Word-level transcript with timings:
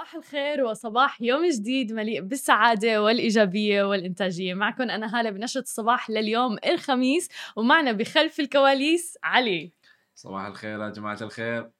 صباح 0.00 0.14
الخير 0.14 0.64
وصباح 0.64 1.22
يوم 1.22 1.48
جديد 1.48 1.92
مليء 1.92 2.20
بالسعادة 2.20 3.02
والإيجابية 3.02 3.82
والإنتاجية. 3.82 4.54
معكم 4.54 4.82
أنا 4.82 5.20
هالة 5.20 5.30
بنشرة 5.30 5.60
الصباح 5.60 6.10
لليوم 6.10 6.56
الخميس 6.66 7.28
ومعنا 7.56 7.92
بخلف 7.92 8.40
الكواليس 8.40 9.18
علي. 9.22 9.72
صباح 10.14 10.46
الخير 10.46 10.80
يا 10.80 10.90
جماعة 10.90 11.18
الخير. 11.22 11.70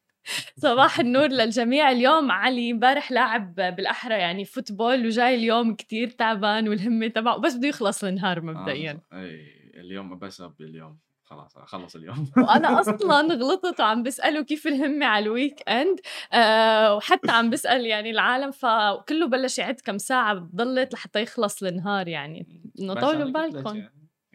صباح 0.57 1.01
النور 1.01 1.29
للجميع. 1.29 1.91
اليوم 1.91 2.31
علي 2.31 2.71
امبارح 2.71 3.13
لاعب 3.13 3.55
بالأحرى 3.55 4.15
يعني 4.15 4.45
football 4.45 5.07
وجاي 5.07 5.35
اليوم 5.35 5.75
كتير 5.75 6.11
تعبان 6.11 6.69
والهمة 6.69 7.09
تبعه 7.09 7.37
بس 7.39 7.57
بده 7.57 7.69
يخلص 7.69 8.05
النهار 8.05 8.41
مبدئيا. 8.41 9.01
آه. 9.13 9.23
إي 9.23 9.41
اليوم 9.75 10.19
بس 10.19 10.43
اليوم 10.61 10.99
خلاص 11.31 11.59
خلص 11.59 11.97
اليوم. 11.97 12.31
وأنا 12.49 12.81
أصلا 12.81 13.21
غلطت 13.35 13.81
وعم 13.81 14.03
بسأله 14.03 14.43
كيف 14.43 14.67
الهمة 14.67 15.07
على 15.07 15.23
ال 15.25 15.69
weekend. 15.69 16.01
أه 16.33 16.95
وحتى 16.95 17.33
عم 17.33 17.51
بسأل 17.51 17.87
يعني 17.87 18.11
العالم 18.11 18.51
فكله 18.51 19.27
بلش 19.27 19.59
يعد 19.59 19.81
كم 19.81 19.99
ساعة 19.99 20.35
بضلت 20.35 20.93
لحتى 20.95 21.23
يخلص 21.23 21.63
النهار 21.63 22.09
يعني. 22.09 22.47
إنه 22.81 22.95
طولوا 22.95 23.31
بالكم. 23.31 23.83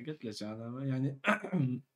قلت 0.08 0.26
لك 0.26 0.44
أنا 0.44 0.86
يعني 0.86 1.20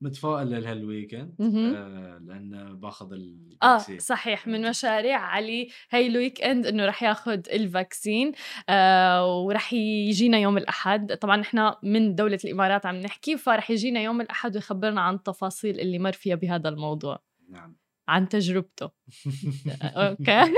متفائل 0.00 0.50
لهال 0.62 0.82
weekend. 0.82 1.34
آه 1.40 2.18
لأن 2.18 2.80
باخذ 2.80 3.12
آه 3.12 3.16
ال 3.16 3.26
vaccine 3.26 3.98
صحيح 3.98 4.46
من 4.46 4.68
مشاريع 4.68 5.18
علي 5.18 5.68
هي 5.90 6.06
ال 6.06 6.42
weekend 6.42 6.66
إنه 6.66 6.86
رح 6.86 7.02
ياخذ 7.02 7.40
ال 7.52 7.62
vaccine 7.62 8.32
آه 8.68 9.36
ورح 9.40 9.72
يجينا 9.72 10.38
يوم 10.38 10.58
الأحد. 10.58 11.16
طبعا 11.16 11.36
نحن 11.36 11.72
من 11.82 12.14
دولة 12.14 12.38
الإمارات 12.44 12.86
عم 12.86 12.96
نحكي 12.96 13.36
فرح 13.36 13.70
يجينا 13.70 14.00
يوم 14.00 14.20
الأحد 14.20 14.54
ويخبرنا 14.54 15.00
عن 15.00 15.14
التفاصيل 15.14 15.80
اللي 15.80 15.98
مر 15.98 16.12
فيها 16.12 16.34
بهذا 16.34 16.68
الموضوع. 16.68 17.18
نعم. 17.48 17.76
عن 18.08 18.28
تجربته. 18.28 18.90
okay. 19.82 20.52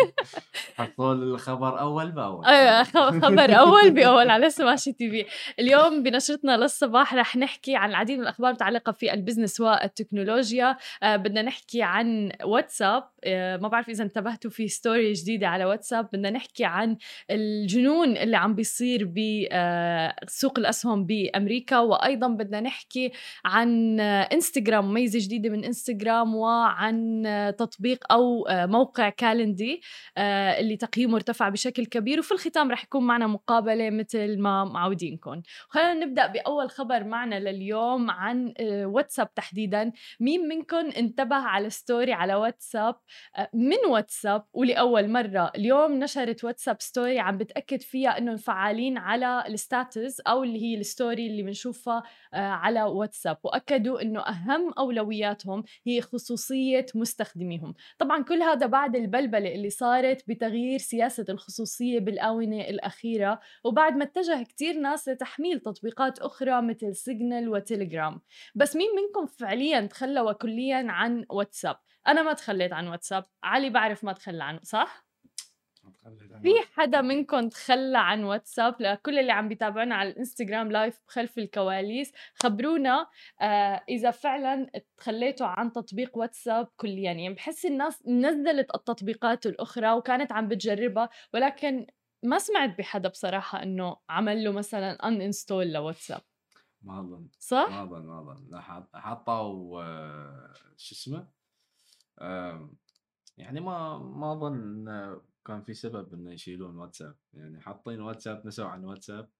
حصول 0.76 1.22
الخبر 1.22 1.80
أول 1.80 2.12
بأول. 2.12 2.44
أيوه 2.44 2.82
خبر 3.20 3.58
أول 3.58 3.90
بأول 3.90 4.30
على 4.30 4.50
سماشي 4.50 4.92
TV. 4.92 5.24
اليوم 5.58 6.02
بنشرتنا 6.02 6.56
للصباح 6.56 7.14
رح 7.14 7.36
نحكي 7.36 7.76
عن 7.76 7.90
العديد 7.90 8.16
من 8.16 8.22
الأخبار 8.22 8.50
المتعلقه 8.50 8.92
في 8.92 9.14
ال 9.14 9.19
business 9.19 9.60
والتكنولوجيا. 9.60 10.76
آه 11.02 11.16
بدنا 11.16 11.42
نحكي 11.42 11.82
عن 11.82 12.32
واتساب. 12.44 13.04
آه 13.24 13.56
ما 13.56 13.68
بعرف 13.68 13.88
إذا 13.88 14.04
انتبهتوا 14.04 14.50
في 14.50 14.68
story 14.68 15.12
جديدة 15.12 15.48
على 15.48 15.64
واتساب. 15.64 16.08
بدنا 16.12 16.30
نحكي 16.30 16.64
عن 16.64 16.96
الجنون 17.30 18.16
اللي 18.16 18.36
عم 18.36 18.54
بيصير 18.54 19.04
بسوق 19.04 20.58
الأسهم 20.58 21.06
بأمريكا. 21.06 21.78
وأيضا 21.78 22.28
بدنا 22.28 22.60
نحكي 22.60 23.12
عن 23.44 24.00
آه، 24.00 24.22
إنستغرام 24.22 24.94
ميزة 24.94 25.18
جديدة 25.22 25.50
من 25.50 25.64
إنستغرام 25.64 26.34
وعن 26.34 27.26
آه، 27.26 27.39
تطبيق 27.48 28.12
أو 28.12 28.46
آه، 28.46 28.66
موقع 28.66 29.08
كالندلي 29.08 29.80
آه، 30.16 30.60
اللي 30.60 30.76
تقييمه 30.76 31.16
ارتفع 31.16 31.48
بشكل 31.48 31.86
كبير 31.86 32.18
وفي 32.18 32.32
الختام 32.32 32.70
رح 32.70 32.84
يكون 32.84 33.06
معنا 33.06 33.26
مقابلة 33.26 33.90
مثل 33.90 34.38
ما 34.38 34.64
معودينكم. 34.64 35.42
خلينا 35.68 35.94
نبدأ 35.94 36.26
بأول 36.26 36.70
خبر 36.70 37.04
معنا 37.04 37.40
لليوم 37.40 38.10
عن 38.10 38.54
آه، 38.60 38.86
واتساب 38.86 39.34
تحديدا. 39.34 39.92
مين 40.20 40.48
منكم 40.48 40.90
انتبه 40.96 41.36
على 41.36 41.70
story 41.70 42.12
على 42.12 42.34
واتساب؟ 42.34 42.94
من 43.54 43.90
واتساب؟ 43.90 44.44
ولأول 44.52 45.08
مرة. 45.08 45.52
اليوم 45.56 45.92
نشرت 45.92 46.44
واتساب 46.44 46.76
story 46.80 47.18
عم 47.18 47.38
بتأكد 47.38 47.80
فيها 47.80 48.18
انهم 48.18 48.36
فعالين 48.36 48.98
على 48.98 49.44
ال 49.48 49.59
status 49.59 50.20
أو 50.20 50.42
اللي 50.42 50.62
هي 50.62 50.80
ال 50.80 50.88
story 50.88 51.26
اللي 51.26 51.42
بنشوفها 51.42 52.02
على 52.32 52.82
واتساب. 52.82 53.36
وأكدوا 53.44 54.02
إنه 54.02 54.20
أهم 54.20 54.72
أولوياتهم 54.78 55.64
هي 55.86 56.00
خصوصية 56.00 56.86
مستخدميهم 57.30 57.74
طبعا 57.98 58.22
كل 58.22 58.42
هذا 58.42 58.66
بعد 58.66 58.96
البلبلة 58.96 59.54
اللي 59.54 59.70
صارت 59.70 60.24
بتغيير 60.28 60.78
سياسة 60.78 61.24
الخصوصية 61.28 62.00
بالآونة 62.00 62.60
الأخيرة 62.60 63.40
وبعد 63.64 63.96
ما 63.96 64.04
اتجه 64.04 64.42
كتير 64.42 64.74
ناس 64.80 65.08
لتحميل 65.08 65.60
تطبيقات 65.60 66.18
أخرى 66.18 66.62
مثل 66.62 66.94
سيجنال 66.94 67.48
وتليجرام 67.48 68.20
بس 68.54 68.76
مين 68.76 68.88
منكم 68.96 69.26
فعليا 69.26 69.80
تخلى 69.80 70.34
كليا 70.34 70.84
عن 70.88 71.24
واتساب؟ 71.30 71.76
أنا 72.06 72.22
ما 72.22 72.32
تخليت 72.32 72.72
عن 72.72 72.88
واتساب 72.88 73.24
علي 73.42 73.70
بعرف 73.70 74.04
ما 74.04 74.12
تخلى 74.12 74.44
عنه 74.44 74.60
صح؟ 74.62 75.09
في 76.42 76.54
حدا 76.74 77.00
منكم 77.00 77.48
تخلى 77.48 77.98
عن 77.98 78.24
واتساب؟ 78.24 78.76
لكل 78.80 79.18
اللي 79.18 79.32
عم 79.32 79.48
بيتابعونا 79.48 79.94
على 79.94 80.08
الإنستغرام 80.08 80.72
live 80.72 81.00
خلف 81.06 81.38
الكواليس. 81.38 82.12
خبرونا 82.34 83.06
آه 83.40 83.84
إذا 83.88 84.10
فعلا 84.10 84.70
تخليتوا 84.96 85.46
عن 85.46 85.72
تطبيق 85.72 86.18
واتساب 86.18 86.68
كليا. 86.76 87.02
يعني 87.12 87.34
بحس 87.34 87.66
الناس 87.66 88.02
نزلت 88.06 88.74
التطبيقات 88.74 89.46
الأخرى 89.46 89.92
وكانت 89.92 90.32
عم 90.32 90.48
بتجربها 90.48 91.08
ولكن 91.34 91.86
ما 92.22 92.38
سمعت 92.38 92.78
بحدا 92.78 93.08
بصراحة 93.08 93.62
إنه 93.62 93.96
عمل 94.08 94.44
له 94.44 94.52
مثلا 94.52 95.08
ان 95.08 95.20
انستول 95.20 95.72
لواتساب. 95.72 96.20
ما 96.82 97.00
أظن. 97.00 97.28
صح؟ 97.38 97.68
ما 97.70 97.82
أظن 97.82 98.06
ما 98.06 98.20
أظن. 98.20 98.60
حطوا 98.94 99.82
آه، 99.82 100.52
شو 100.76 100.94
اسمه؟ 100.94 101.26
يعني 103.36 103.60
ما 103.60 103.98
ما 103.98 104.32
أظن 104.32 104.88
كان 105.50 105.62
في 105.62 105.74
سبب 105.74 106.14
إنه 106.14 106.32
يشيلون 106.32 106.76
واتساب 106.76 107.16
يعني 107.32 107.60
حاطين 107.60 108.00
واتساب 108.00 108.46
نسوا 108.46 108.66
عن 108.66 108.84
واتساب 108.84 109.30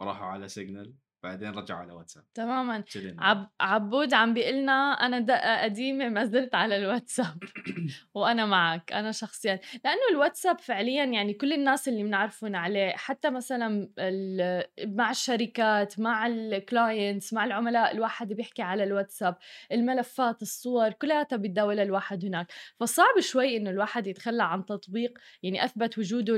وراحوا 0.00 0.26
على 0.26 0.48
سيجنال. 0.48 0.94
بعدين 1.24 1.50
رجعوا 1.50 1.80
على 1.80 1.92
واتساب. 1.92 2.24
تماما. 2.34 2.84
عب 3.18 3.48
عبود 3.60 4.14
عم 4.14 4.34
بيقلنا 4.34 4.72
أنا 4.92 5.18
دقة 5.18 5.62
قديمة 5.62 6.08
ما 6.08 6.24
زلت 6.24 6.54
على 6.54 6.76
الواتساب. 6.76 7.38
وأنا 8.14 8.46
معك 8.46 8.92
أنا 8.92 9.12
شخصيا. 9.12 9.60
لأنه 9.84 10.00
الواتساب 10.12 10.58
فعليا 10.60 11.04
يعني 11.04 11.34
كل 11.34 11.52
الناس 11.52 11.88
اللي 11.88 12.02
بنعرفهم 12.02 12.56
عليه 12.56 12.90
حتى 12.90 13.30
مثلا 13.30 13.88
ال- 13.98 14.64
مع 14.96 15.10
الشركات 15.10 16.00
مع 16.00 16.26
ال 16.26 16.39
clients 16.39 17.32
مع 17.32 17.44
العملاء 17.44 17.92
الواحد 17.94 18.32
بيحكي 18.32 18.62
على 18.62 18.84
الواتساب 18.84 19.36
الملفات 19.72 20.42
الصور 20.42 20.90
كلها 20.90 21.26
بيتداولها 21.32 21.84
الواحد 21.84 22.24
هناك. 22.24 22.46
فصعب 22.80 23.20
شوي 23.20 23.56
إنه 23.56 23.70
الواحد 23.70 24.06
يتخلى 24.06 24.42
عن 24.42 24.64
تطبيق 24.66 25.18
يعني 25.42 25.64
أثبت 25.64 25.98
وجوده 25.98 26.34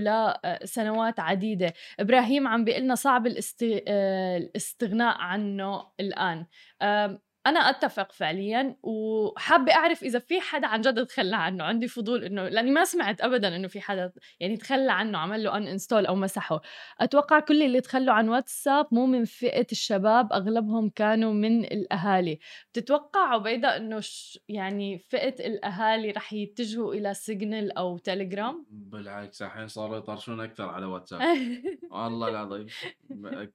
لسنوات 0.62 1.20
عديدة. 1.20 1.72
إبراهيم 2.00 2.48
عم 2.48 2.64
بيقلنا 2.64 2.94
صعب 2.94 3.26
الاست... 3.26 3.64
آه، 3.88 4.36
الاستغناء 4.82 5.16
عنه 5.18 5.92
الآن. 6.00 6.46
آم، 6.82 7.18
أنا 7.46 7.60
أتفق 7.60 8.12
فعليا 8.12 8.76
وحابة 8.82 9.72
أعرف 9.74 10.02
إذا 10.02 10.18
في 10.18 10.40
حدا 10.40 10.66
عن 10.66 10.80
جد 10.80 11.06
تخلى 11.06 11.36
عنه 11.36 11.64
عندي 11.64 11.88
فضول 11.88 12.24
إنه 12.24 12.48
لأني 12.48 12.70
ما 12.70 12.84
سمعت 12.84 13.20
ابدا 13.20 13.56
إنه 13.56 13.68
في 13.68 13.80
حدا 13.80 14.12
يعني 14.40 14.56
تخلى 14.56 14.92
عنه 14.92 15.18
عمل 15.18 15.44
له 15.44 15.56
uninstall 15.56 16.06
أو 16.06 16.14
مسحه. 16.14 16.60
أتوقع 17.00 17.40
كل 17.40 17.62
اللي 17.62 17.80
تخلوا 17.80 18.14
عن 18.14 18.28
واتساب 18.28 18.86
مو 18.92 19.06
من 19.06 19.24
فئة 19.24 19.66
الشباب 19.72 20.32
أغلبهم 20.32 20.88
كانوا 20.90 21.32
من 21.32 21.64
الأهالي. 21.64 22.38
بتتوقع 22.72 23.20
عبيده 23.34 23.76
إنه 23.76 24.00
ش- 24.00 24.38
يعني 24.48 24.98
فئة 24.98 25.46
الأهالي 25.46 26.10
رح 26.10 26.32
يتجهوا 26.32 26.94
إلى 26.94 27.14
سيجنال 27.14 27.72
أو 27.78 27.98
تليجرام 27.98 28.66
بالعكس 28.70 29.42
الحين 29.42 29.68
صاروا 29.68 29.96
يطرشون 29.96 30.40
أكثر 30.40 30.68
على 30.68 30.86
واتساب. 30.86 31.20
والله 31.90 32.28
العظيم. 32.28 32.66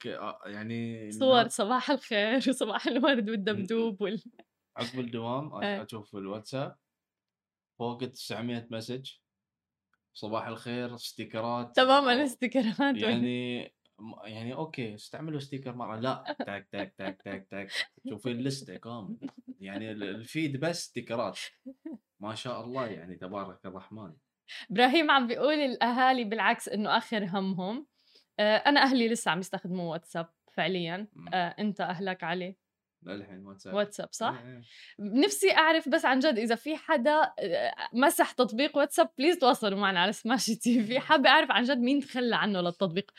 آه، 0.05 0.39
يعني 0.45 1.11
صور 1.11 1.47
صباح 1.47 1.91
الخير 1.91 2.35
وصباح 2.49 2.87
الورد 2.87 3.29
والدبدوب 3.29 3.80
وال... 3.81 4.23
عقب 4.77 4.99
الدوام 4.99 5.53
إيه. 5.63 5.83
أشوف 5.83 6.15
الواتساب. 6.15 6.77
فوق 7.79 8.03
ال 8.03 8.11
900 8.11 8.67
message 8.71 9.11
صباح 10.13 10.47
الخير 10.47 10.97
sticker 10.97 11.66
ات 11.66 11.75
تماما 11.75 12.23
sticker 12.23 12.86
ات 12.86 12.95
يعني 12.95 13.73
يعني 14.23 14.53
okay 14.53 14.95
استعملوا 14.95 15.39
sticker 15.39 15.75
مرة. 15.75 15.99
لا 15.99 16.35
تاك 16.45 16.67
تاك 16.71 16.93
تاك 16.97 17.21
تاك 17.21 17.47
تاك 17.49 17.71
تشوفين 18.05 18.31
ال 18.31 18.41
list 18.41 18.77
كامل 18.77 19.17
يعني 19.59 19.91
ال- 19.91 20.03
ال 20.03 20.15
feed 20.15 20.59
بس 20.59 20.83
sticker 20.85 21.33
ات 21.33 21.39
ما 22.19 22.35
شاء 22.35 22.63
الله 22.65 22.87
يعني 22.87 23.15
تبارك 23.15 23.65
الرحمن. 23.65 24.13
إبراهيم 24.71 25.11
عم 25.11 25.27
بيقول 25.27 25.53
الأهالي 25.53 26.23
بالعكس 26.23 26.69
إنه 26.69 26.97
آخر 26.97 27.25
همهم. 27.25 27.87
آه، 28.39 28.57
أنا 28.57 28.79
أهلي 28.83 29.07
لسه 29.09 29.31
عم 29.31 29.39
يستخدموا 29.39 29.91
واتساب 29.91 30.29
فعليا. 30.51 31.07
آه، 31.33 31.55
أنت 31.59 31.81
أهلك 31.81 32.23
علي. 32.23 32.57
للحين 33.03 33.45
واتساب. 33.45 33.73
واتساب 33.73 34.07
صح؟ 34.11 34.41
إيه، 34.45 34.53
إيه. 34.53 34.61
نفسي 34.99 35.51
أعرف 35.51 35.89
بس 35.89 36.05
عن 36.05 36.19
جد 36.19 36.39
إذا 36.39 36.55
في 36.55 36.77
حدا 36.77 37.33
آه، 37.39 37.73
مسح 37.93 38.31
تطبيق 38.31 38.77
واتساب 38.77 39.09
please 39.17 39.37
تواصلوا 39.37 39.79
معنا 39.79 39.99
على 39.99 40.11
سماشي 40.11 40.55
TV 40.55 40.99
حابة 40.99 41.29
أعرف 41.29 41.51
عن 41.51 41.63
جد 41.63 41.77
مين 41.77 41.99
تخلى 41.99 42.35
عنه 42.35 42.61
للتطبيق. 42.61 43.11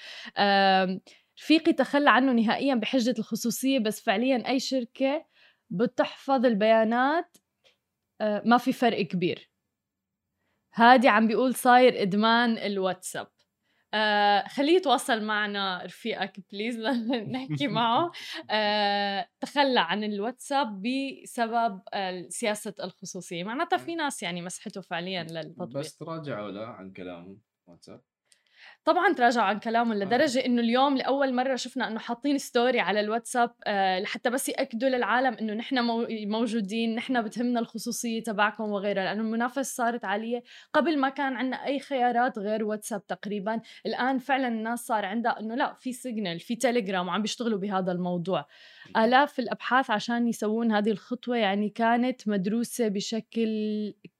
رفيقي 1.38 1.72
تخلى 1.72 2.10
عنه 2.10 2.32
نهائيا 2.32 2.74
بحجة 2.74 3.14
الخصوصية 3.18 3.78
بس 3.78 4.00
فعليا 4.00 4.48
أي 4.48 4.60
شركة 4.60 5.26
بتحفظ 5.70 6.46
البيانات 6.46 7.36
آه، 8.20 8.42
ما 8.44 8.58
في 8.58 8.72
فرق 8.72 9.02
كبير. 9.02 9.50
هادي 10.74 11.08
عم 11.08 11.26
بيقول 11.26 11.54
صاير 11.54 12.02
إدمان 12.02 12.58
الواتساب. 12.58 13.28
آه 13.94 14.48
خليه 14.48 14.76
يتواصل 14.76 15.22
معنا 15.24 15.82
رفيقك 15.84 16.40
please 16.52 16.78
نحكي 17.34 17.68
معه. 17.68 18.10
آه 18.50 19.28
تخلى 19.40 19.80
عن 19.80 20.04
الواتساب 20.04 20.82
بسبب 20.82 21.82
آه 21.94 22.26
سياسة 22.28 22.74
الخصوصية. 22.82 23.44
معناتها 23.44 23.76
في 23.76 23.94
ناس 23.94 24.22
يعني 24.22 24.42
مسحته 24.42 24.80
فعليا 24.80 25.22
للتطبيق. 25.22 25.78
بس 25.78 25.96
تراجعوا 25.96 26.50
له 26.50 26.66
عن 26.66 26.92
كلامه 26.92 27.36
واتساب. 27.66 28.00
طبعا 28.84 29.12
تراجعوا 29.12 29.46
عن 29.46 29.58
كلامهم 29.58 29.94
لدرجة 29.98 30.46
إنه 30.46 30.62
اليوم 30.62 30.96
لأول 30.96 31.34
مرة 31.34 31.56
شفنا 31.56 31.88
إنه 31.88 31.98
حاطين 31.98 32.38
story 32.38 32.80
على 32.80 33.00
الواتساب 33.00 33.50
آه 33.66 34.00
لحتى 34.00 34.30
بس 34.30 34.48
يأكدوا 34.48 34.88
للعالم 34.88 35.34
إنه 35.34 35.54
نحن 35.54 35.78
موجودين 36.28 36.94
نحن 36.94 37.22
بتهمنا 37.22 37.60
الخصوصية 37.60 38.22
تبعكم 38.22 38.64
وغيرها 38.64 39.04
لأنه 39.04 39.20
المنافسة 39.20 39.62
صارت 39.62 40.04
عالية. 40.04 40.42
قبل 40.72 40.98
ما 40.98 41.08
كان 41.08 41.36
عندنا 41.36 41.66
أي 41.66 41.80
خيارات 41.80 42.38
غير 42.38 42.64
واتساب 42.64 43.06
تقريبا 43.06 43.60
الآن 43.86 44.18
فعلا 44.18 44.48
الناس 44.48 44.86
صار 44.86 45.04
عندها 45.04 45.40
إنه 45.40 45.54
لا 45.54 45.74
في 45.74 45.92
سيجنال 45.92 46.40
في 46.40 46.56
تيليجرام 46.56 47.08
وعم 47.08 47.22
بيشتغلوا 47.22 47.58
بهذا 47.58 47.92
الموضوع. 47.92 48.46
آلاف 48.96 49.38
الأبحاث 49.38 49.90
عشان 49.90 50.28
يسوون 50.28 50.72
هذه 50.72 50.90
الخطوة 50.90 51.36
يعني 51.36 51.68
كانت 51.68 52.28
مدروسة 52.28 52.88
بشكل 52.88 53.48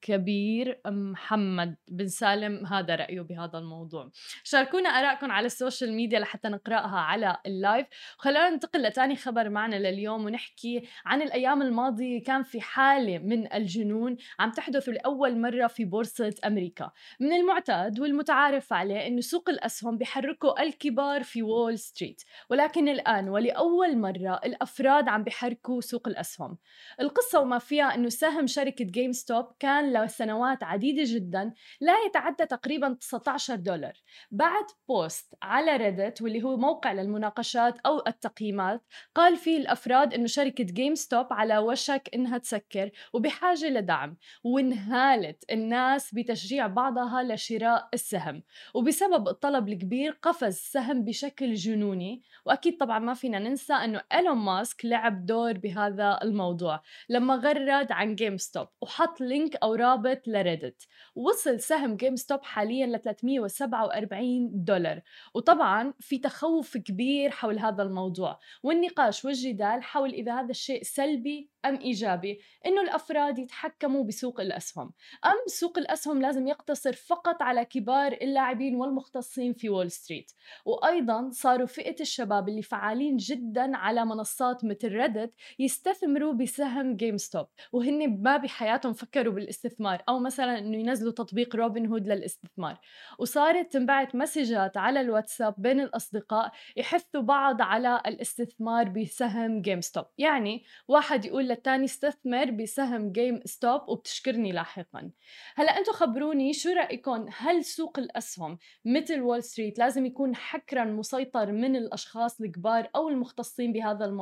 كبير 0.03 0.81
محمد 0.87 1.77
بن 1.89 2.09
سالم 2.09 2.67
هذا 2.67 2.95
رأيه 2.95 3.21
بهذا 3.21 3.59
الموضوع. 3.59 4.11
شاركونا 4.45 4.89
آرائكم 4.89 5.33
على 5.33 5.47
ال 5.47 5.53
social 5.53 5.93
media 5.93 6.19
لحتى 6.19 6.49
نقرأها 6.49 6.99
على 6.99 7.37
ال 7.47 7.53
live. 7.53 7.87
وخلونا 8.19 8.51
ننتقل 8.51 8.83
لتاني 8.83 9.17
خبر 9.17 9.49
معنا 9.49 9.77
لليوم 9.77 10.25
ونحكي 10.25 10.83
عن 11.07 11.23
الأيام 11.23 11.63
الماضية. 11.63 12.23
كان 12.23 12.43
في 12.43 12.61
حالة 12.61 13.19
من 13.19 13.53
الجنون 13.53 14.17
عم 14.39 14.51
تحدث 14.51 14.89
لأول 14.89 15.41
مرة 15.41 15.67
في 15.67 15.85
بورصة 15.85 16.35
أمريكا. 16.47 16.91
من 17.21 17.33
المعتاد 17.33 18.01
والمتعارف 18.01 18.73
عليه 18.73 19.07
أنه 19.07 19.21
سوق 19.21 19.51
الأسهم 19.51 19.99
بيحركوا 19.99 20.63
الكبار 20.63 21.23
في 21.23 21.43
وول 21.43 21.79
ستريت. 21.79 22.23
ولكن 22.51 22.89
الآن 22.89 23.29
ولأول 23.29 23.99
مرة 23.99 24.41
الأفراد 24.53 25.09
عم 25.09 25.25
بيحركوا 25.25 25.81
سوق 25.81 26.09
الأسهم. 26.09 26.59
القصة 27.01 27.41
وما 27.41 27.59
فيها 27.59 27.95
أنه 27.95 28.09
سهم 28.09 28.47
شركة 28.47 28.85
جيم 28.85 29.13
ستوب 29.13 29.47
كان 29.59 29.93
لسنوات 29.93 30.65
عديدة 30.65 31.03
جدا 31.07 31.53
لا 31.81 31.95
يتعدى 32.07 32.47
تقريبا 32.47 32.97
19 33.01 33.55
دولار. 33.55 33.93
بعد 34.31 34.65
post 34.89 35.35
على 35.43 35.77
ريدت 35.77 36.23
واللي 36.23 36.43
هو 36.43 36.57
موقع 36.57 36.93
للمناقشات 36.93 37.79
أو 37.79 38.03
التقييمات 38.07 38.83
قال 39.15 39.37
فيه 39.37 39.59
الأفراد 39.59 40.15
أنه 40.15 40.27
شركة 40.27 40.65
جيم 40.65 40.95
ستوب 40.95 41.27
على 41.33 41.59
وشك 41.59 42.11
أنها 42.15 42.39
تسكر 42.39 42.91
وبحاجة 43.13 43.69
لدعم 43.69 44.17
وانهالت 44.45 45.45
الناس 45.53 46.15
بتشجيع 46.15 46.67
بعضها 46.67 47.23
لشراء 47.23 47.89
السهم. 47.95 48.43
وبسبب 48.75 49.29
الطلب 49.29 49.69
الكبير 49.69 50.19
قفز 50.23 50.45
السهم 50.45 51.05
بشكل 51.05 51.55
جنوني 51.55 52.23
وأكيد 52.47 52.77
طبعا 52.77 52.99
ما 52.99 53.15
فينا 53.15 53.39
ننسى 53.39 53.73
أنه 53.73 54.03
إيلون 54.13 54.37
ماسك 54.45 54.85
لعب 54.85 55.27
دور 55.27 55.53
بهذا 55.53 56.19
الموضوع. 56.23 56.83
لما 57.09 57.35
غرد 57.35 57.93
عن 57.93 58.15
جيم 58.15 58.37
ستوب 58.37 58.69
وحط 58.81 59.21
link 59.21 59.57
أو 59.57 59.75
رابط 59.75 60.29
لريدت 60.29 60.83
وصل 61.15 61.61
سهم 61.61 61.97
جيم 61.97 62.17
ستوب 62.17 62.43
حاليا 62.43 62.87
ل 62.87 63.01
347 63.01 64.65
دولار. 64.65 65.01
وطبعا 65.35 65.95
في 66.01 66.19
تخوف 66.19 66.77
كبير 66.77 67.31
حول 67.31 67.59
هذا 67.59 67.83
الموضوع 67.83 68.39
والنقاش 68.63 69.25
والجدال 69.25 69.83
حول 69.83 70.11
إذا 70.11 70.41
هذا 70.41 70.51
الشيء 70.51 70.83
سلبي 70.83 71.51
أم 71.65 71.75
إيجابي 71.81 72.41
إنه 72.67 72.83
الأفراد 72.83 73.39
يتحكموا 73.39 74.05
بسوق 74.05 74.41
الأسهم. 74.41 74.93
أم 75.25 75.47
سوق 75.47 75.79
الأسهم 75.79 76.23
لازم 76.23 76.47
يقتصر 76.47 76.93
فقط 76.93 77.43
على 77.43 77.65
كبار 77.65 78.13
اللاعبين 78.13 78.77
والمختصين 78.77 79.53
في 79.53 79.69
وول 79.69 79.91
ستريت 79.91 80.33
وأيضا 80.65 81.31
صاروا 81.33 81.67
فئة 81.67 82.01
الشباب 82.01 82.49
اللي 82.49 82.63
فعالين 82.63 83.17
جدا 83.17 83.77
على 83.77 84.05
منصات 84.05 84.32
مثل 84.65 84.89
ريدت 84.89 85.35
يستثمروا 85.59 86.33
بسهم 86.33 86.97
جيم 86.97 87.17
ستوب 87.17 87.47
وهن 87.73 88.23
ما 88.23 88.37
بحياتهم 88.37 88.93
فكروا 88.93 89.35
بالاستثمار 89.35 90.03
أو 90.09 90.19
مثلا 90.19 90.59
إنه 90.59 90.77
ينزلوا 90.77 91.13
تطبيق 91.13 91.57
روبن 91.57 91.87
هود 91.87 92.09
للاستثمار. 92.09 92.79
وصارت 93.19 93.73
تنبعت 93.73 94.15
messages 94.15 94.77
على 94.77 95.01
الواتساب 95.01 95.55
بين 95.59 95.81
الأصدقاء 95.81 96.53
يحثوا 96.77 97.23
بعض 97.23 97.63
على 97.63 98.03
الاستثمار 98.07 98.89
بسهم 98.89 99.63
جيم 99.63 99.81
ستوب 99.81 100.05
يعني 100.19 100.65
واحد 100.89 101.25
يقول 101.25 101.49
للتاني 101.49 101.85
استثمر 101.85 102.51
بسهم 102.51 103.13
جيم 103.13 103.41
ستوب 103.45 103.89
وبتشكرني 103.89 104.53
لاحقا. 104.53 105.11
هلأ 105.55 105.79
أنتم 105.79 105.93
خبروني 105.93 106.53
شو 106.53 106.71
رأيكم؟ 106.71 107.27
هل 107.37 107.65
سوق 107.65 107.99
الأسهم 107.99 108.59
مثل 108.85 109.21
وول 109.21 109.43
ستريت 109.43 109.79
لازم 109.79 110.07
يكون 110.07 110.37
حكرا 110.37 110.85
مسيطر 110.85 111.53
من 111.53 111.77
الأشخاص 111.77 112.41
الكبار 112.41 112.91
أو 112.97 113.09
المختصين 113.09 113.73
بهذا 113.73 114.05
الموضوع؟ 114.05 114.22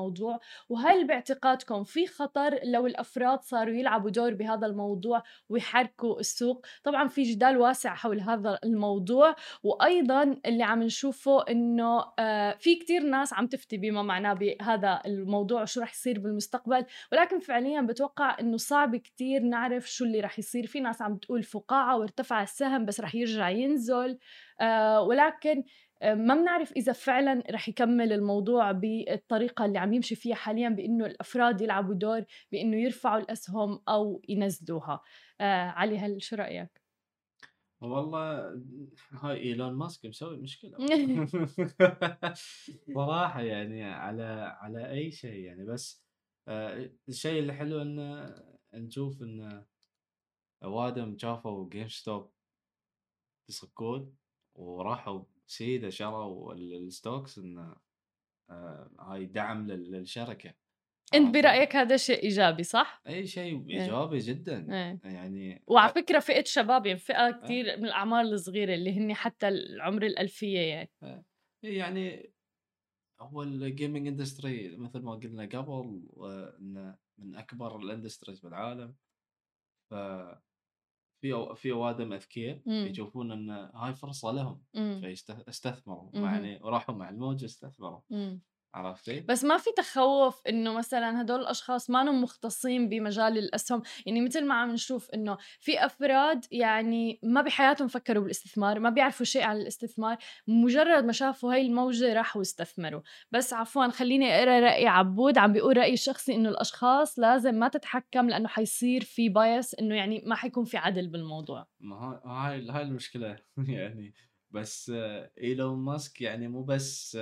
وهل 0.68 1.06
باعتقادكم 1.06 1.84
في 1.84 2.06
خطر 2.06 2.58
لو 2.64 2.86
الأفراد 2.86 3.42
صاروا 3.42 3.74
يلعبوا 3.74 4.10
دور 4.10 4.34
بهذا 4.34 4.66
الموضوع 4.66 5.22
ويحركوا 5.48 6.20
السوق؟ 6.20 6.66
طبعا 6.84 7.08
في 7.08 7.22
جدال 7.22 7.56
واسع 7.58 7.94
حول 7.94 8.20
هذا 8.20 8.58
الموضوع 8.64 9.36
وأيضا 9.62 10.36
اللي 10.46 10.62
عم 10.62 10.82
نشوفه 10.82 11.44
إنه 11.50 12.04
آه، 12.18 12.52
في 12.52 12.74
كتير 12.76 13.02
ناس 13.02 13.32
عم 13.32 13.46
تفتي 13.46 13.76
بما 13.76 14.02
معناه 14.02 14.32
بهذا 14.32 15.00
الموضوع 15.06 15.62
وشو 15.62 15.80
رح 15.80 15.92
يصير 15.92 16.18
بالمستقبل 16.18 16.84
ولكن 17.12 17.38
فعليا 17.38 17.80
بتوقع 17.80 18.36
إنه 18.40 18.56
صعب 18.56 18.96
كتير 18.96 19.42
نعرف 19.42 19.90
شو 19.90 20.04
اللي 20.04 20.20
رح 20.20 20.38
يصير. 20.38 20.66
في 20.66 20.80
ناس 20.80 21.02
عم 21.02 21.16
تقول 21.16 21.42
فقاعة 21.42 21.98
وارتفع 21.98 22.42
السهم 22.42 22.84
بس 22.84 23.00
رح 23.00 23.14
يرجع 23.14 23.48
ينزل 23.48 24.18
آه 24.60 25.02
ولكن 25.02 25.64
ما 26.02 26.34
بنعرف 26.34 26.72
إذا 26.72 26.92
فعلا 26.92 27.42
رح 27.50 27.68
يكمل 27.68 28.12
الموضوع 28.12 28.72
بالطريقة 28.72 29.64
اللي 29.64 29.78
عم 29.78 29.92
يمشي 29.92 30.14
فيها 30.14 30.34
حاليا 30.34 30.68
بإنه 30.68 31.06
الأفراد 31.06 31.60
يلعبوا 31.60 31.94
دور 31.94 32.24
بإنه 32.52 32.76
يرفعوا 32.76 33.20
الأسهم 33.20 33.82
أو 33.88 34.22
ينزلوها. 34.28 35.00
آه 35.40 35.68
علي 35.68 35.98
هل 35.98 36.22
شو 36.22 36.36
رأيك؟ 36.36 36.80
والله 37.80 38.60
هاي 39.12 39.36
إيلون 39.40 39.74
ماسك 39.74 40.06
مسوي 40.06 40.36
مشكلة. 40.36 40.78
صراحة 42.94 43.40
يعني 43.42 43.84
على 43.84 44.56
على 44.60 44.90
أي 44.90 45.10
شيء 45.10 45.44
يعني. 45.44 45.64
بس 45.64 46.04
آه، 46.48 46.90
الشيء 47.08 47.42
الحلو 47.42 47.82
انه 47.82 48.34
نشوف 48.74 49.22
إن 49.22 49.64
أوادم 50.64 51.18
شافوا 51.18 51.68
جيم 51.68 51.88
ستوب 51.88 52.32
يصكون 53.48 54.16
وراحوا 54.54 55.24
سيده 55.50 55.90
شروا 55.90 56.54
ال 56.54 56.66
stocks 56.66 57.38
انه 57.38 57.76
آه، 58.50 58.90
هاي 59.00 59.26
دعم 59.26 59.66
للشركة 59.66 60.54
أنت 61.14 61.34
برأيك 61.34 61.76
هذا 61.76 61.96
شيء 61.96 62.22
إيجابي 62.22 62.62
صح؟ 62.62 63.02
إي 63.06 63.26
شيء 63.26 63.70
إيه. 63.70 63.82
إيجابي 63.82 64.18
جدا 64.18 64.74
إيه. 64.74 65.00
يعني 65.04 65.62
وعلى 65.66 65.92
فكرة 65.92 66.18
فئة 66.18 66.44
شباب 66.44 66.86
يعني 66.86 66.98
فئة. 66.98 67.30
كثير 67.30 67.76
من 67.76 67.84
الاعمار 67.84 68.24
الصغيرة 68.24 68.74
اللي 68.74 68.98
هن 68.98 69.14
حتى 69.14 69.48
العمر 69.48 70.02
الألفية 70.02 70.58
يعني 70.58 70.90
إيه، 71.64 71.78
يعني 71.78 72.32
هو 73.20 73.42
ال 73.42 73.51
gaming 73.51 74.06
industry 74.06 74.76
مثل 74.76 75.02
ما 75.02 75.14
قلنا 75.14 75.42
قبل 75.42 76.08
إنه 76.60 76.98
من 77.18 77.34
أكبر 77.34 77.76
ال 77.76 77.82
industries 77.82 78.40
بالعالم 78.40 78.94
ف 79.90 79.94
في 81.20 81.54
في 81.56 81.72
أوادم 81.72 82.12
أذكياء 82.12 82.60
إمم. 82.68 82.86
يشوفون 82.86 83.32
إن 83.32 83.50
هاي 83.50 83.94
فرصة 83.94 84.32
لهم 84.32 84.62
إمم. 84.76 85.00
فيستثمروا 85.00 86.10
يعني 86.14 86.60
وراحوا 86.62 86.94
مع 86.94 87.08
الموج 87.08 87.44
استثمروا 87.44 88.00
إمم. 88.12 88.40
عرفتي؟ 88.74 89.20
بس 89.20 89.44
ما 89.44 89.56
في 89.56 89.70
تخوف 89.76 90.42
إنه 90.48 90.72
مثلا 90.72 91.20
هدول 91.20 91.40
الأشخاص 91.40 91.90
ما 91.90 92.02
هم 92.02 92.22
مختصين 92.22 92.88
بمجال 92.88 93.38
الأسهم، 93.38 93.82
يعني 94.06 94.20
مثل 94.20 94.44
ما 94.44 94.54
عم 94.54 94.70
نشوف 94.70 95.10
إنه 95.10 95.38
في 95.60 95.86
أفراد 95.86 96.44
يعني 96.50 97.20
ما 97.22 97.42
بحياتهم 97.42 97.88
فكروا 97.88 98.22
بالاستثمار، 98.22 98.80
ما 98.80 98.90
بيعرفوا 98.90 99.26
شيء 99.26 99.42
عن 99.42 99.56
الاستثمار، 99.56 100.16
مجرد 100.48 101.04
ما 101.04 101.12
شافوا 101.12 101.52
هاي 101.52 101.62
الموجة 101.62 102.12
راحوا 102.14 102.42
استثمروا، 102.42 103.00
بس 103.32 103.52
عفوا 103.52 103.88
خليني 103.88 104.38
أقرأ 104.38 104.60
رأي 104.60 104.86
عبود 104.86 105.38
عم 105.38 105.52
بيقول 105.52 105.76
رايي 105.76 105.92
الشخصي 105.92 106.34
إنه 106.34 106.48
الأشخاص 106.48 107.18
لازم 107.18 107.54
ما 107.54 107.68
تتحكم 107.68 108.28
لأنه 108.28 108.48
حيصير 108.48 109.04
في 109.04 109.28
بايس 109.28 109.74
إنه 109.74 109.94
يعني 109.94 110.22
ما 110.26 110.34
حيكون 110.34 110.64
في 110.64 110.76
عدل 110.76 111.08
بالموضوع. 111.08 111.66
ما 111.80 112.20
هاي 112.24 112.68
هاي 112.70 112.82
المشكلة 112.82 113.38
يعني 113.68 114.14
بس 114.50 114.92
إيلون 115.38 115.78
ماسك 115.78 116.20
يعني 116.20 116.48
مو 116.48 116.62
بس 116.62 117.16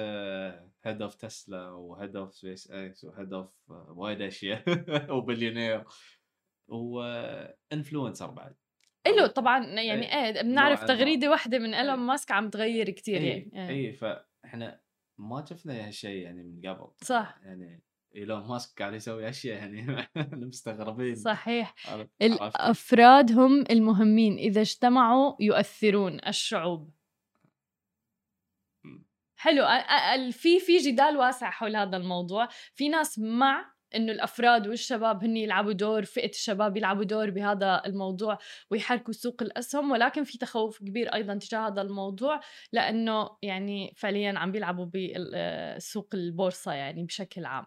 head 0.84 1.02
of 1.02 1.14
تسلا 1.14 1.68
و 1.70 1.79
head 1.79 2.16
of 2.16 2.34
سبيس 2.34 2.70
إكس 2.70 3.04
و 3.04 3.10
head 3.10 3.32
of 3.32 3.50
وايد 3.68 4.22
أشياء 4.22 4.62
و 5.16 5.21
billionaire. 5.21 5.84
و 6.68 6.83
influencer 6.83 8.30
بعد. 8.30 8.56
له 9.06 9.26
طبعا 9.26 9.66
يعني 9.66 10.14
إيه, 10.14 10.36
إيه، 10.36 10.42
بنعرف 10.42 10.84
تغريدة 10.84 11.30
واحدة 11.30 11.58
من 11.58 11.74
إيلون 11.74 11.98
ماسك 11.98 12.32
عم 12.32 12.50
تغير 12.50 12.90
كثير 12.90 13.22
يعني 13.22 13.68
اي 13.68 13.74
إيه. 13.74 13.92
فإحنا 13.92 14.80
ما 15.18 15.44
شفنا 15.44 15.86
هالشيء 15.86 16.22
يعني 16.22 16.42
من 16.42 16.60
قبل. 16.70 16.90
صح. 16.96 17.38
يعني 17.42 17.82
إيلون 18.16 18.48
ماسك 18.48 18.78
قاعد 18.78 18.94
يسوي 18.94 19.28
أشياء 19.28 19.56
يعني 19.56 20.08
مستغربين. 20.46 21.14
صحيح. 21.14 21.74
الأفراد 22.22 23.32
هم 23.32 23.64
المهمين. 23.70 24.38
إذا 24.38 24.60
اجتمعوا 24.60 25.36
يؤثرون 25.40 26.20
الشعوب. 26.26 26.90
حلو 29.38 29.64
في 30.32 30.60
في 30.60 30.78
جدال 30.78 31.16
واسع 31.16 31.50
حول 31.50 31.76
هذا 31.76 31.96
الموضوع. 31.96 32.48
في 32.74 32.88
ناس 32.88 33.18
مع 33.18 33.77
إنه 33.94 34.12
الأفراد 34.12 34.68
والشباب 34.68 35.24
هن 35.24 35.36
يلعبوا 35.36 35.72
دور 35.72 36.04
فئة 36.04 36.30
الشباب 36.30 36.76
يلعبوا 36.76 37.04
دور 37.04 37.30
بهذا 37.30 37.82
الموضوع 37.86 38.38
ويحركوا 38.70 39.12
سوق 39.12 39.42
الأسهم. 39.42 39.90
ولكن 39.90 40.24
في 40.24 40.38
تخوف 40.38 40.78
كبير 40.78 41.14
أيضا 41.14 41.34
تجاه 41.34 41.68
هذا 41.68 41.82
الموضوع 41.82 42.40
لأنه 42.72 43.30
يعني 43.42 43.92
فعليا 43.96 44.38
عم 44.38 44.52
بيلعبوا 44.52 44.86
بسوق 44.94 46.08
البورصة 46.14 46.72
يعني 46.72 47.04
بشكل 47.04 47.44
عام. 47.44 47.64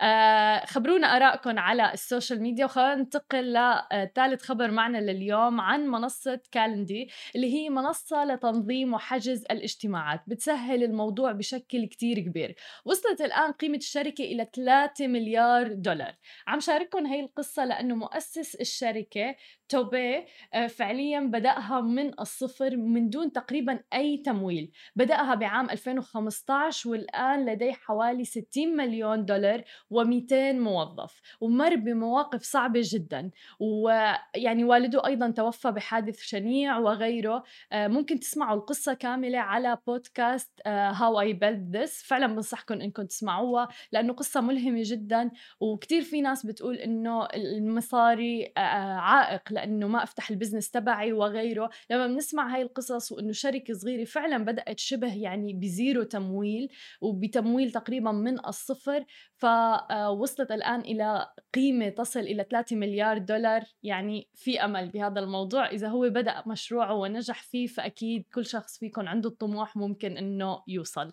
آه 0.00 0.64
خبرونا 0.66 1.06
آرائكم 1.16 1.58
على 1.58 1.92
ال 1.92 1.99
social 1.99 2.42
media 2.42 2.64
وخلينا 2.64 2.94
ننتقل 2.94 3.52
لثالث 3.52 4.42
خبر 4.42 4.70
معنا 4.70 4.98
لليوم 4.98 5.60
عن 5.60 5.86
منصة 5.86 6.40
كالندلي 6.52 7.10
اللي 7.36 7.54
هي 7.54 7.70
منصة 7.70 8.24
لتنظيم 8.24 8.94
وحجز 8.94 9.44
الاجتماعات. 9.50 10.22
بتسهل 10.26 10.82
الموضوع 10.82 11.32
بشكل 11.32 11.84
كتير 11.86 12.20
كبير. 12.20 12.54
وصلت 12.84 13.20
الآن 13.20 13.52
قيمة 13.52 13.76
الشركة 13.76 14.24
إلى 14.24 14.46
3 14.54 15.06
مليار 15.06 15.51
مليار 15.52 15.72
دولار. 15.72 16.14
عم 16.46 16.60
شارككم 16.60 17.06
هي 17.06 17.20
القصة 17.20 17.64
لأنه 17.64 17.94
مؤسس 17.94 18.54
الشركة 18.54 19.34
توبي 19.68 20.24
آه، 20.54 20.66
فعليا 20.66 21.20
بدأها 21.20 21.80
من 21.80 22.20
الصفر 22.20 22.76
من 22.76 23.10
دون 23.10 23.32
تقريبا 23.32 23.80
أي 23.94 24.16
تمويل. 24.16 24.72
بدأها 24.96 25.34
بعام 25.34 25.70
2015 25.70 26.90
والآن 26.90 27.46
لديه 27.46 27.72
حوالي 27.72 28.24
60 28.24 28.76
مليون 28.76 29.24
دولار 29.24 29.62
و200 29.94 30.32
موظف 30.54 31.20
ومر 31.40 31.76
بمواقف 31.76 32.42
صعبة 32.42 32.80
جدا. 32.84 33.30
ويعني 33.60 34.64
والده 34.64 35.06
أيضا 35.06 35.30
توفى 35.30 35.70
بحادث 35.70 36.20
شنيع 36.20 36.78
وغيره. 36.78 37.42
آه، 37.72 37.88
ممكن 37.88 38.20
تسمعوا 38.20 38.58
القصة 38.58 38.94
كاملة 38.94 39.38
على 39.38 39.78
بودكاست 39.86 40.60
How 40.66 41.20
I 41.20 41.32
Built 41.32 41.76
This 41.76 42.02
فعلا 42.02 42.26
بنصحكم 42.26 42.80
انكم 42.80 43.02
تسمعوها 43.02 43.68
لأنه 43.92 44.12
قصة 44.12 44.40
ملهمة 44.40 44.82
جدا. 44.84 45.30
وكتير 45.60 46.02
في 46.02 46.20
ناس 46.20 46.46
بتقول 46.46 46.76
إنه 46.76 47.26
المصاري 47.34 48.52
آه، 48.56 48.60
عائق 48.96 49.52
لأنه 49.52 49.88
ما 49.88 50.02
أفتح 50.02 50.30
ال 50.30 50.34
business 50.34 50.70
تبعي 50.70 51.12
وغيره. 51.12 51.70
لما 51.90 52.06
بنسمع 52.06 52.54
هاي 52.54 52.62
القصص 52.62 53.12
وإنه 53.12 53.32
شركة 53.32 53.74
صغيرة 53.74 54.04
فعلا 54.04 54.44
بدأت 54.44 54.78
شبه 54.78 55.14
يعني 55.14 55.52
ب 55.54 55.64
zero 55.64 56.02
تمويل 56.02 56.68
وبتمويل 57.00 57.72
تقريبا 57.72 58.12
من 58.12 58.46
الصفر 58.46 59.04
فوصلت 59.36 60.52
الآن 60.52 60.80
إلى 60.80 61.26
قيمة 61.54 61.88
تصل 61.88 62.20
إلى 62.20 62.46
3 62.50 62.76
مليار 62.76 63.18
دولار. 63.18 63.62
يعني 63.82 64.28
في 64.34 64.64
أمل 64.64 64.88
بهذا 64.88 65.20
الموضوع. 65.20 65.70
إذا 65.70 65.88
هو 65.88 66.08
بدأ 66.10 66.42
مشروعه 66.46 66.94
ونجح 66.94 67.42
فيه 67.42 67.66
فأكيد 67.66 68.24
كل 68.34 68.46
شخص 68.46 68.78
فيكم 68.78 69.08
عنده 69.08 69.28
الطموح 69.28 69.76
ممكن 69.76 70.16
إنه 70.16 70.62
يوصل. 70.68 71.12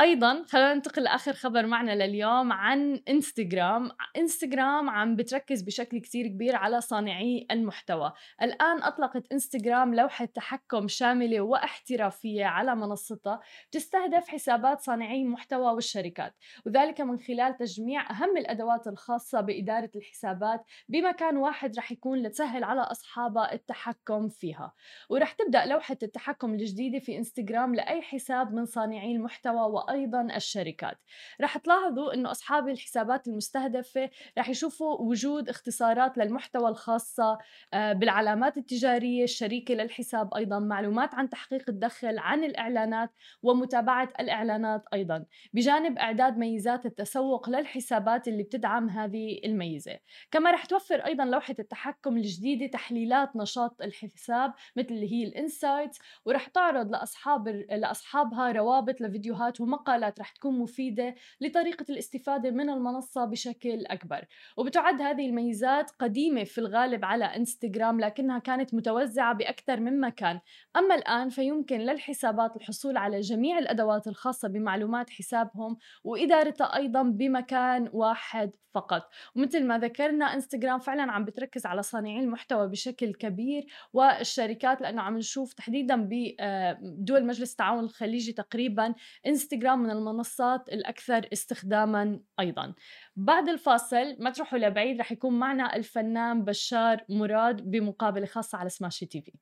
أيضا 0.00 0.44
خلينا 0.48 0.74
ننتقل 0.74 1.02
لآخر 1.02 1.32
خبر 1.32 1.66
معنا 1.66 2.06
لليوم 2.06 2.52
عن 2.52 3.00
انستغرام 3.08 3.90
انستغرام 4.16 4.90
عم 4.90 5.16
بتركز 5.16 5.62
بشكل 5.62 5.98
كتير 5.98 6.26
كبير 6.26 6.56
على 6.56 6.80
صانعي 6.80 7.46
المحتوى. 7.50 8.12
الآن 8.42 8.82
أطلقت 8.82 9.32
انستغرام 9.32 9.94
لوحة 9.94 10.24
تحكم 10.24 10.88
شاملة 10.88 11.40
واحترافية 11.40 12.44
على 12.44 12.74
منصتها 12.76 13.40
تستهدف 13.70 14.28
حسابات 14.28 14.80
صانعي 14.80 15.22
المحتوى 15.22 15.72
والشركات 15.72 16.34
وذلك 16.66 17.00
من 17.00 17.18
خلال 17.18 17.56
تجميع 17.56 18.10
أهم 18.10 18.36
الأدوات 18.36 18.86
الخاصة 18.86 19.40
بإدارة 19.40 19.90
الحسابات 19.96 20.64
بمكان 20.88 21.36
واحد 21.36 21.78
رح 21.78 21.92
يكون 21.92 22.22
لتسهل 22.22 22.64
على 22.64 22.80
أصحابها 22.80 23.52
التحكم 23.52 24.28
فيها. 24.28 24.72
ورح 25.10 25.32
تبدأ 25.32 25.66
لوحة 25.66 25.98
التحكم 26.02 26.54
الجديدة 26.54 26.98
في 26.98 27.16
انستغرام 27.18 27.74
لأي 27.74 28.02
حساب 28.02 28.54
من 28.54 28.66
صانعي 28.66 29.12
المحتوى 29.12 29.85
وأيضا 29.86 30.36
الشركات. 30.36 30.98
رح 31.40 31.58
تلاحظوا 31.58 32.14
إنه 32.14 32.30
أصحاب 32.30 32.68
الحسابات 32.68 33.28
المستهدفة 33.28 34.10
رح 34.38 34.48
يشوفوا 34.48 35.00
وجود 35.00 35.48
اختصارات 35.48 36.18
للمحتوى 36.18 36.68
الخاصة 36.68 37.38
آه، 37.74 37.92
بالعلامات 37.92 38.56
التجارية 38.58 39.24
الشريكة 39.24 39.74
للحساب 39.74 40.34
أيضا 40.34 40.58
معلومات 40.58 41.14
عن 41.14 41.28
تحقيق 41.28 41.64
الدخل 41.68 42.18
عن 42.18 42.44
الإعلانات 42.44 43.10
ومتابعة 43.42 44.08
الإعلانات 44.20 44.84
أيضا. 44.92 45.24
بجانب 45.52 45.98
إعداد 45.98 46.38
ميزات 46.38 46.86
التسوق 46.86 47.50
للحسابات 47.50 48.28
اللي 48.28 48.42
بتدعم 48.42 48.88
هذه 48.90 49.40
الميزة. 49.44 49.98
كما 50.30 50.50
رح 50.50 50.64
توفر 50.64 50.94
أيضا 50.94 51.24
لوحة 51.24 51.54
التحكم 51.58 52.16
الجديدة 52.16 52.66
تحليلات 52.66 53.36
نشاط 53.36 53.82
الحساب 53.82 54.52
مثل 54.76 54.88
اللي 54.90 55.12
هي 55.12 55.24
الانسايتس 55.24 55.98
ورح 56.24 56.48
تعرض 56.48 56.90
لأصحاب 56.90 57.48
لأصحابها 57.48 58.52
روابط 58.52 59.00
لفيديوهات 59.00 59.60
ومقاطع 59.60 59.75
مقالات 59.76 60.20
رح 60.20 60.30
تكون 60.30 60.58
مفيدة 60.58 61.14
لطريقة 61.40 61.84
الاستفادة 61.90 62.50
من 62.50 62.70
المنصة 62.70 63.24
بشكل 63.24 63.86
أكبر. 63.86 64.24
وبتعد 64.56 65.02
هذه 65.02 65.26
الميزات 65.26 65.90
قديمة 65.90 66.44
في 66.44 66.58
الغالب 66.58 67.04
على 67.04 67.24
إنستغرام 67.24 68.00
لكنها 68.00 68.38
كانت 68.38 68.74
متوزعة 68.74 69.34
بأكثر 69.34 69.80
من 69.80 70.00
مكان. 70.00 70.40
أما 70.76 70.94
الآن 70.94 71.28
فيمكن 71.28 71.78
للحسابات 71.78 72.56
الحصول 72.56 72.96
على 72.96 73.20
جميع 73.20 73.58
الأدوات 73.58 74.06
الخاصة 74.06 74.48
بمعلومات 74.48 75.10
حسابهم 75.10 75.76
وإدارتها 76.04 76.76
أيضا 76.76 77.02
بمكان 77.02 77.88
واحد 77.92 78.50
فقط. 78.74 79.02
ومثل 79.34 79.66
ما 79.66 79.78
ذكرنا 79.78 80.34
إنستغرام 80.34 80.78
فعلا 80.78 81.12
عم 81.12 81.24
بتركز 81.24 81.66
على 81.66 81.82
صانعي 81.82 82.20
المحتوى 82.20 82.68
بشكل 82.68 83.14
كبير 83.14 83.66
والشركات 83.92 84.80
لأنه 84.80 85.02
عم 85.02 85.18
نشوف 85.18 85.52
تحديدا 85.52 85.96
بدول 85.96 87.20
آه، 87.20 87.24
مجلس 87.24 87.50
التعاون 87.50 87.84
الخليجي 87.84 88.32
تقريبا 88.32 88.94
إنستغرام 89.26 89.65
من 89.74 89.90
المنصات 89.90 90.68
الأكثر 90.68 91.28
استخداما 91.32 92.20
أيضا. 92.40 92.74
بعد 93.16 93.48
الفاصل 93.48 94.16
ما 94.18 94.30
تروحوا 94.30 94.58
لبعيد 94.58 95.00
رح 95.00 95.12
يكون 95.12 95.38
معنا 95.38 95.76
الفنان 95.76 96.44
بشار 96.44 97.04
مراد 97.08 97.70
بمقابلة 97.70 98.26
خاصة 98.26 98.58
على 98.58 98.68
سماشي 98.68 99.06
تي 99.06 99.20
في. 99.20 99.32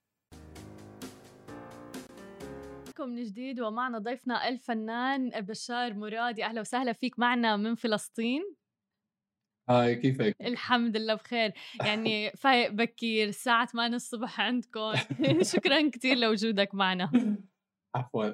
من 3.06 3.22
جديد 3.22 3.60
ومعنا 3.60 3.98
ضيفنا 3.98 4.48
الفنان 4.48 5.30
بشار 5.30 5.94
مراد. 5.94 6.40
أهلا 6.40 6.60
وسهلا 6.60 6.92
فيك 6.92 7.18
معنا 7.18 7.56
من 7.56 7.74
فلسطين. 7.74 8.42
هاي 9.70 9.96
كيفك؟ 9.96 10.36
الحمد 10.40 10.96
لله 10.96 11.14
بخير. 11.14 11.52
يعني 11.80 12.30
فايق 12.30 12.70
بكير 12.70 13.28
الساعة 13.28 13.66
8 13.66 13.96
الصبح 13.96 14.40
عندكم. 14.40 14.92
شكرا 15.52 15.90
كثير 15.90 16.16
لوجودك 16.16 16.74
معنا. 16.74 17.10
عفوا. 17.94 18.30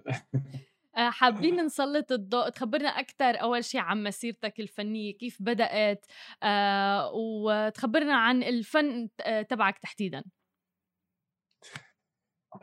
حابين 0.94 1.64
نسلط 1.64 2.12
الضوء 2.12 2.48
تخبرنا 2.48 2.88
أكثر 2.88 3.42
أول 3.42 3.64
شيء 3.64 3.80
عن 3.80 4.02
مسيرتك 4.02 4.60
الفنية 4.60 5.12
كيف 5.14 5.36
بدأت 5.40 6.06
آه 6.42 7.12
وتخبرنا 7.14 8.14
عن 8.14 8.42
الفن 8.42 9.08
آه، 9.20 9.42
تبعك 9.42 9.78
تحديدا. 9.78 10.24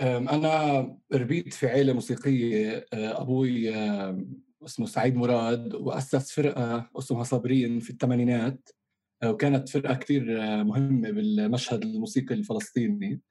أنا 0.01 0.97
ربيت 1.13 1.53
في 1.53 1.67
عائلة 1.67 1.93
موسيقية 1.93 2.85
آه، 2.93 3.21
أبوي 3.21 3.69
اسمه 4.65 4.85
سعيد 4.85 5.15
مراد 5.15 5.73
وأسس 5.75 6.31
فرقة 6.31 6.89
اسمها 6.95 7.23
صابرين 7.23 7.79
في 7.79 7.89
الثمانينات 7.89 8.69
آه، 9.23 9.31
وكانت 9.31 9.69
فرقة 9.69 9.93
كثير 9.93 10.43
آه، 10.43 10.63
مهمة 10.63 11.11
بالمشهد 11.11 11.83
الموسيقي 11.83 12.35
الفلسطيني. 12.35 13.21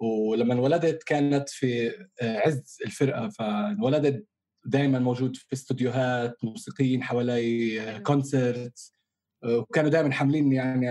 ولما 0.00 0.54
انولدت 0.54 1.02
كانت 1.02 1.48
في 1.48 1.88
آه، 2.22 2.38
عز 2.38 2.78
الفرقة 2.86 3.28
فانولدت 3.28 4.26
دائما 4.64 4.98
موجود 4.98 5.36
في 5.36 5.52
استوديوهات 5.52 6.44
موسيقيين 6.44 7.02
حوالي 7.02 8.00
كونسرت 8.00 8.92
وكانوا 9.44 9.90
دائما 9.90 10.12
حاملين 10.12 10.52
يعني 10.52 10.90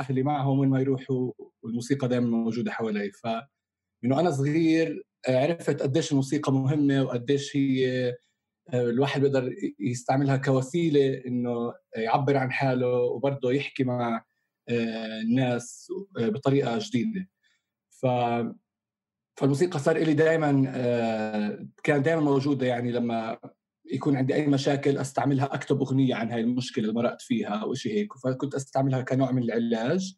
أهلي 0.00 0.22
معهم 0.22 0.58
وين 0.58 0.68
ما 0.68 0.80
يروحوا 0.80 1.32
والموسيقى 1.62 2.08
دائما 2.08 2.26
موجودة 2.26 2.70
حوالي. 2.70 3.12
ف 3.12 3.26
من 4.02 4.12
وأنا 4.12 4.30
صغير 4.30 5.04
عرفت 5.28 5.82
قديش 5.82 6.10
الموسيقى 6.12 6.52
مهمة 6.52 7.02
وقديش 7.02 7.56
هي 7.56 8.14
الواحد 8.74 9.20
بيقدر 9.20 9.54
يستعملها 9.80 10.36
كوسيلة 10.36 11.22
إنه 11.26 11.74
يعبر 11.96 12.36
عن 12.36 12.52
حاله 12.52 12.88
وبرضه 12.88 13.52
يحكي 13.52 13.84
مع 13.84 14.24
آه، 14.68 15.20
الناس 15.20 15.88
آه، 16.18 16.28
بطريقة 16.28 16.78
جديدة. 16.82 17.28
ف 17.90 18.06
فالموسيقى 19.36 19.78
صار 19.78 19.98
لي 19.98 20.14
دائما 20.14 20.64
آه، 20.68 21.66
كان 21.82 22.02
دائما 22.02 22.20
موجودة 22.22 22.66
يعني 22.66 22.92
لما 22.92 23.38
يكون 23.92 24.16
عندي 24.16 24.34
أي 24.34 24.46
مشاكل 24.46 24.98
أستعملها 24.98 25.54
أكتب 25.54 25.80
أغنية 25.80 26.14
عن 26.14 26.30
هاي 26.30 26.40
المشكلة 26.40 26.84
اللي 26.84 26.94
مرقت 26.94 27.22
فيها 27.22 27.48
أو 27.48 27.74
شيء 27.74 27.92
هيك. 27.92 28.12
فكنت 28.12 28.54
أستعملها 28.54 29.02
كنوع 29.02 29.30
من 29.30 29.42
العلاج. 29.42 30.16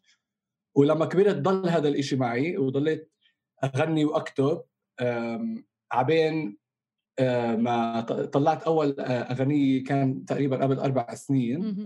ولما 0.75 1.05
كبرت 1.05 1.35
ضل 1.35 1.69
هذا 1.69 1.87
الإشي 1.87 2.15
معي 2.15 2.57
وضليت 2.57 3.11
أغني 3.63 4.05
وأكتب 4.05 4.61
عبين 5.91 6.57
آه، 7.19 7.55
ما 7.55 8.01
طلعت 8.01 8.63
أول 8.63 8.95
آه، 8.99 9.21
أغنية 9.21 9.83
كان 9.83 10.25
تقريبا 10.25 10.57
قبل 10.57 10.79
أربع 10.79 11.13
سنين. 11.13 11.85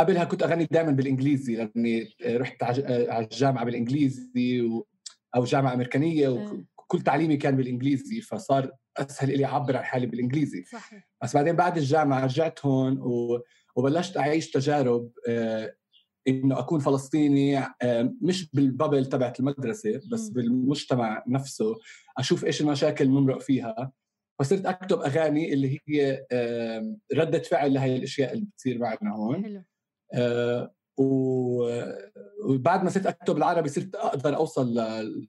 وقبلها 0.00 0.24
كنت 0.24 0.42
أغني 0.42 0.64
دائما 0.70 0.90
بالإنجليزي 0.90 1.56
لأني 1.56 2.14
رحت 2.26 2.62
على 2.62 3.24
الجامعة 3.24 3.64
بالإنجليزي 3.64 4.70
أو 5.36 5.44
جامعة 5.44 5.74
أمريكانية 5.74 6.44
كل 6.76 7.00
تعليمي 7.00 7.36
كان 7.36 7.56
بالإنجليزي 7.56 8.20
فصار 8.20 8.70
أسهل 8.96 9.38
لي 9.38 9.44
أعبر 9.44 9.76
عن 9.76 9.84
حالي 9.84 10.06
بالإنجليزي. 10.06 10.64
صحيح. 10.72 11.08
بس 11.22 11.34
بعدين 11.36 11.56
بعد 11.56 11.76
الجامعة 11.76 12.24
رجعت 12.24 12.66
هون 12.66 12.98
و... 13.00 13.40
وبلشت 13.76 14.16
أعيش 14.16 14.50
تجارب 14.50 15.10
آه، 15.28 15.74
إنه 16.28 16.58
أكون 16.58 16.80
فلسطيني 16.80 17.58
آه، 17.58 18.14
مش 18.22 18.50
بالبابل 18.50 19.06
تبعت 19.06 19.40
المدرسة 19.40 20.00
بس 20.12 20.26
مم. 20.28 20.32
بالمجتمع 20.32 21.24
نفسه 21.28 21.74
أشوف 22.18 22.44
إيش 22.44 22.60
المشاكل 22.60 23.04
الممرق 23.04 23.40
فيها. 23.40 23.92
فصرت 24.40 24.66
أكتب 24.66 25.00
أغاني 25.00 25.52
اللي 25.52 25.78
هي 25.88 26.26
آه، 26.32 26.96
ردة 27.14 27.38
فعل 27.38 27.74
لهي 27.74 27.96
الأشياء 27.96 28.32
اللي 28.32 28.44
بتصير 28.44 28.78
معنا 28.78 29.16
هون. 29.16 29.44
حلو. 29.44 29.56
آه، 29.58 29.64
وبعد 30.96 32.84
ما 32.84 32.90
صرت 32.90 33.06
أكتب 33.06 33.36
العربي 33.36 33.68
صرت 33.68 33.94
أقدر 33.94 34.36
أوصل 34.36 34.74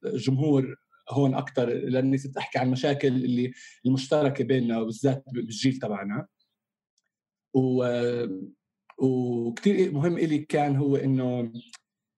للجمهور 0.03 0.75
هون 1.09 1.33
أكثر 1.33 1.65
لأني 1.69 2.17
صرت 2.17 2.37
أحكي 2.37 2.59
عن 2.59 2.65
المشاكل 2.65 3.07
اللي 3.07 3.53
المشتركة 3.85 4.43
بيننا 4.43 4.79
وبالذات 4.79 5.23
بالجيل 5.33 5.79
تبعنا. 5.79 6.27
و 7.53 7.85
وكثير 8.97 9.91
مهم 9.91 10.17
إلي 10.17 10.37
كان 10.37 10.75
هو 10.75 10.95
إنه 10.95 11.51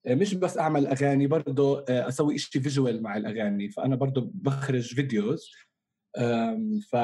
مش 0.07 0.33
بس 0.33 0.57
أعمل 0.57 0.87
أغاني 0.87 1.27
برضه 1.27 1.85
أسوي 1.89 2.37
شيء 2.37 2.61
فيجوال 2.61 3.03
مع 3.03 3.17
الأغاني. 3.17 3.69
فأنا 3.69 3.95
برضه 3.95 4.31
بخرج 4.33 4.95
فيديوز 4.95 5.51
ف... 6.89 6.95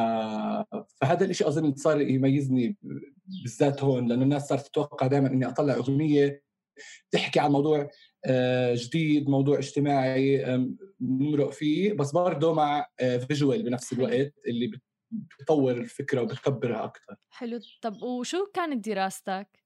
فهذا 1.01 1.25
الشيء 1.25 1.47
أظن 1.47 1.75
صار 1.75 2.01
يميزني 2.01 2.77
بالذات 3.43 3.83
هون 3.83 4.07
لأنه 4.07 4.23
الناس 4.23 4.47
صارت 4.47 4.67
تتوقع 4.67 5.07
دائما 5.07 5.27
إني 5.27 5.47
أطلع 5.47 5.73
أغنية 5.73 6.43
تحكي 7.11 7.39
عن 7.39 7.51
موضوع 7.51 7.89
آه، 8.25 8.73
جديد 8.77 9.29
موضوع 9.29 9.57
اجتماعي 9.57 10.45
نمرق 11.01 11.51
فيه 11.51 11.93
بس 11.93 12.11
برضه 12.11 12.53
مع 12.53 12.87
visual 12.97 13.63
بنفس 13.63 13.93
حلو. 13.93 14.05
الوقت 14.07 14.33
اللي 14.47 14.67
بت- 14.67 14.81
بتطور 15.11 15.71
الفكرة 15.71 16.21
وبتكبرها 16.21 16.83
أكثر 16.83 17.15
حلو 17.29 17.59
طب 17.81 18.01
وشو 18.01 18.45
كانت 18.53 18.85
دراستك؟ 18.89 19.59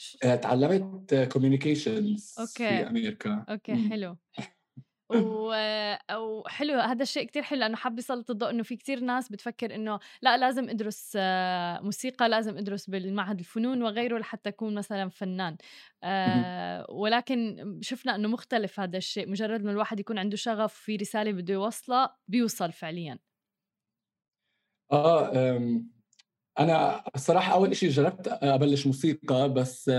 ش- 0.00 0.16
تعلمت 0.42 1.14
communications 1.32 2.34
okay. 2.38 2.52
في 2.54 2.64
أمريكا 2.88 3.44
okay. 3.48 3.88
حلو 3.90 4.16
و... 5.26 5.52
أو 6.10 6.44
حلو 6.46 6.80
هذا 6.80 7.02
الشيء 7.02 7.26
كتير 7.26 7.42
حلو 7.42 7.60
لأنه 7.60 7.76
حاب 7.76 7.98
يسلط 7.98 8.30
الضوء 8.30 8.50
إنه 8.50 8.62
في 8.62 8.76
كتير 8.76 9.00
ناس 9.00 9.28
بتفكر 9.28 9.74
إنه 9.74 9.98
لا 10.22 10.36
لازم 10.36 10.68
أدرس 10.68 11.12
آه، 11.16 11.80
موسيقى 11.80 12.28
لازم 12.28 12.56
أدرس 12.56 12.90
بالمعهد 12.90 13.38
الفنون 13.38 13.82
وغيره 13.82 14.18
لحتى 14.18 14.48
أكون 14.48 14.74
مثلا 14.74 15.08
فنان. 15.08 15.56
آه 16.02 16.86
ولكن 16.90 17.78
شفنا 17.82 18.14
إنه 18.14 18.28
مختلف 18.28 18.80
هذا 18.80 18.96
الشيء 18.98 19.30
مجرد 19.30 19.64
ما 19.64 19.70
الواحد 19.70 20.00
يكون 20.00 20.18
عنده 20.18 20.36
شغف 20.36 20.74
في 20.74 20.96
رسالة 20.96 21.32
بده 21.32 21.54
يوصلها 21.54 22.16
بيوصل 22.28 22.72
فعليا. 22.72 23.18
آه 24.92 25.82
أنا 26.58 27.04
الصراحة 27.14 27.52
أول 27.52 27.76
شيء 27.76 27.90
جربت 27.90 28.28
أبلش 28.28 28.86
موسيقى 28.86 29.52
بس 29.52 29.90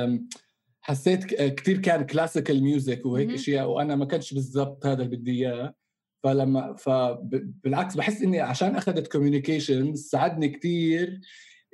حسيت 0.85 1.23
ك- 1.25 1.55
كتير 1.55 1.77
كان 1.77 2.05
classical 2.05 2.63
music 2.63 3.05
وهيك. 3.05 3.31
أشياء 3.31 3.69
وأنا 3.69 3.95
ما 3.95 4.05
كانش 4.05 4.33
بالضبط 4.33 4.85
هذا 4.85 5.03
اللي 5.03 5.17
بدي 5.17 5.31
إياه. 5.31 5.75
فلما 6.23 6.75
فبالعكس 6.75 7.95
بحس 7.95 8.21
إني 8.21 8.39
عشان 8.39 8.75
أخذت 8.75 9.07
communication 9.11 9.95
ساعدني 9.95 10.49
كتير 10.49 11.21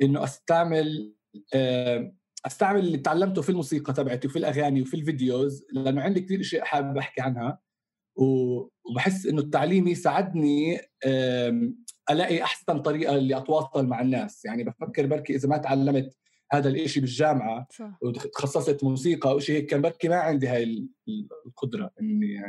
إنه 0.01 0.23
أستعمل 0.23 1.13
آم، 1.55 2.15
أستعمل 2.45 2.79
اللي 2.79 2.97
تعلمته 2.97 3.41
في 3.41 3.49
الموسيقى 3.49 3.93
تبعتي 3.93 4.27
وفي 4.27 4.39
الأغاني 4.39 4.81
وفي 4.81 4.93
الفيديوز 4.93 5.63
لأنه 5.73 6.01
عندي 6.01 6.21
كثير 6.21 6.39
أشياء 6.41 6.63
حابب 6.65 6.97
أحكي 6.97 7.21
عنها. 7.21 7.59
وبحس 8.15 9.25
إنه 9.25 9.41
التعليمي 9.41 9.95
ساعدني 9.95 10.79
ألاقي 12.11 12.43
أحسن 12.43 12.79
طريقة 12.81 13.15
اللي 13.15 13.37
أتواصل 13.37 13.85
مع 13.87 14.01
الناس. 14.01 14.45
يعني 14.45 14.63
بفكر 14.63 15.05
بركي 15.05 15.35
إذا 15.35 15.49
ما 15.49 15.57
تعلمت 15.57 16.17
هذا 16.51 16.69
الإشي 16.69 16.99
بالجامعة 16.99 17.67
صح. 17.71 17.97
وتخصصت 18.01 18.83
موسيقى 18.83 19.29
أو 19.29 19.39
شيء 19.39 19.55
هيك 19.55 19.65
كان 19.65 19.81
بركي 19.81 20.09
ما 20.09 20.15
عندي 20.15 20.47
هاي 20.47 20.63
ال- 20.63 20.87
القدرة 21.45 21.91
إني 22.01 22.41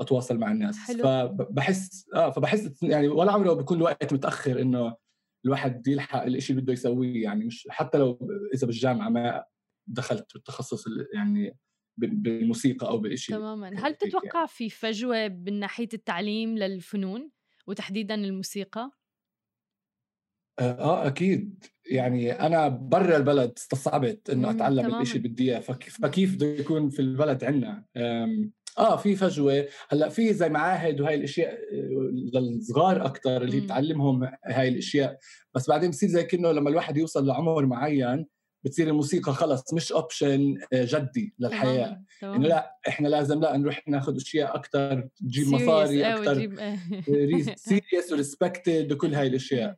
أتواصل 0.00 0.38
مع 0.38 0.52
الناس. 0.52 0.76
حلو. 0.78 1.02
فبحس 1.02 2.06
آه 2.14 2.30
فبحس 2.30 2.82
يعني 2.82 3.08
ولا 3.08 3.32
عمره 3.32 3.52
بيكون 3.52 3.76
الوقت 3.76 4.12
متأخر 4.14 4.60
إنه 4.60 4.96
الواحد 5.44 5.88
يلحق 5.88 6.22
الشيء 6.22 6.50
اللي 6.50 6.62
بده 6.62 6.72
يسويه. 6.72 7.22
يعني 7.22 7.44
مش 7.44 7.68
حتى 7.70 7.98
لو 7.98 8.28
إذا 8.54 8.66
بالجامعة 8.66 9.08
ما 9.08 9.44
دخلت 9.86 10.34
بالتخصص 10.34 10.86
ال- 10.86 11.08
يعني 11.14 11.56
بال- 11.96 12.16
بالموسيقى 12.16 12.88
أو 12.88 12.98
بالشيء 12.98 13.36
تماما. 13.36 13.68
هل 13.68 13.84
هيك 13.84 13.94
بتتوقع 14.04 14.46
في 14.46 14.70
فجوة 14.70 15.28
من 15.28 15.60
ناحية 15.60 15.88
التعليم 15.94 16.58
للفنون 16.58 17.30
وتحديدا 17.66 18.14
الموسيقى؟ 18.14 18.90
آه 20.58 21.06
أكيد 21.06 21.64
يعني 21.90 22.32
أنا 22.32 22.68
برا 22.68 23.16
البلد 23.16 23.52
استصعبت 23.56 24.30
إنه 24.30 24.48
مم، 24.50 24.56
أتعلم. 24.56 25.00
الشيء 25.00 25.16
اللي 25.16 25.28
بدي 25.28 25.52
اياه 25.52 25.60
فكيف 25.60 26.00
فكيف 26.02 26.34
بده 26.34 26.46
يكون 26.46 26.90
في 26.90 27.00
البلد 27.02 27.44
عندنا 27.44 27.84
آه 28.76 28.96
في 28.96 29.16
فجوة 29.16 29.66
هلأ 29.88 30.08
في 30.08 30.32
زي 30.32 30.48
معاهد 30.48 31.00
وهي 31.00 31.14
الأشياء 31.14 31.52
آه، 31.52 32.38
للصغار 32.38 33.06
أكثر 33.06 33.42
اللي 33.42 33.56
هي 33.56 33.60
مم. 33.60 33.66
بتعلمهم 33.66 34.30
هاي 34.46 34.68
الأشياء 34.68 35.18
بس 35.54 35.68
بعدين 35.68 35.90
بصير 35.90 36.08
زي 36.08 36.24
كأنه 36.24 36.52
لما 36.52 36.70
الواحد 36.70 36.96
يوصل 36.96 37.26
لعمر 37.26 37.66
معين 37.66 38.26
بتصير 38.64 38.88
الموسيقى 38.88 39.32
خلص 39.34 39.74
مش 39.74 39.92
option 39.92 40.58
جدي 40.74 41.34
للحياة 41.38 42.02
إنه. 42.22 42.38
لأ 42.48 42.76
إحنا 42.88 43.08
لازم 43.08 43.40
لأ 43.40 43.56
نروح 43.56 43.88
ناخذ 43.88 44.16
أشياء 44.16 44.56
أكثر 44.56 45.08
تجيب 45.16 45.48
مصاري 45.48 46.14
أكثر. 46.14 46.50
serious 47.56 48.12
و 48.12 48.20
respected 48.20 48.92
وكل 48.92 49.14
هاي 49.14 49.26
الأشياء. 49.26 49.76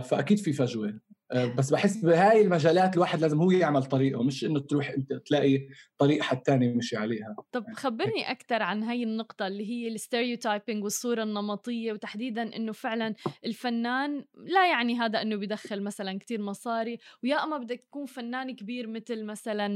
فأكيد 0.00 0.38
في 0.38 0.52
فجوه 0.52 1.00
أه، 1.32 1.44
بس 1.44 1.70
بحس 1.70 1.96
بهاي 1.96 2.42
المجالات 2.42 2.94
الواحد 2.94 3.20
لازم 3.20 3.38
هو 3.38 3.50
يعمل 3.50 3.84
طريقه 3.84 4.22
مش 4.22 4.44
إنه 4.44 4.60
تروح 4.60 4.90
أنت 4.90 5.12
تلاقي 5.12 5.68
طريق 5.98 6.22
حد 6.22 6.40
تاني 6.40 6.74
مشي 6.74 6.96
عليها 6.96 7.36
طب 7.52 7.64
خبرني 7.76 8.30
أكثر 8.30 8.62
عن 8.62 8.82
هاي 8.82 9.02
النقطة 9.02 9.46
اللي 9.46 9.70
هي 9.70 9.88
ال 9.88 9.95
stereotyping 9.95 10.84
والصورة 10.84 11.22
النمطية 11.22 11.92
وتحديدا 11.92 12.56
إنه 12.56 12.72
فعلا 12.72 13.14
الفنان 13.44 14.24
لا 14.34 14.70
يعني 14.70 14.98
هذا 14.98 15.22
إنه 15.22 15.36
بيدخل 15.36 15.82
مثلا 15.82 16.18
كتير 16.18 16.42
مصاري 16.42 16.98
ويا 17.24 17.44
أما 17.44 17.58
بدك 17.58 17.80
تكون 17.80 18.06
فنان 18.06 18.56
كبير 18.56 18.86
مثل 18.86 19.24
مثلا 19.24 19.68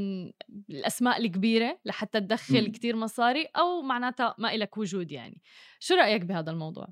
الأسماء 0.71 1.21
الكبيرة 1.21 1.79
لحتى 1.85 2.21
تدخل 2.21 2.65
مم. 2.67 2.73
كتير 2.73 2.97
مصاري 2.97 3.45
أو 3.45 3.83
معناتها 3.83 4.35
ما 4.39 4.55
إلك 4.55 4.79
وجود 4.79 5.13
يعني 5.13 5.43
شو 5.79 5.95
رأيك 5.95 6.25
بهذا 6.25 6.51
الموضوع؟ 6.51 6.89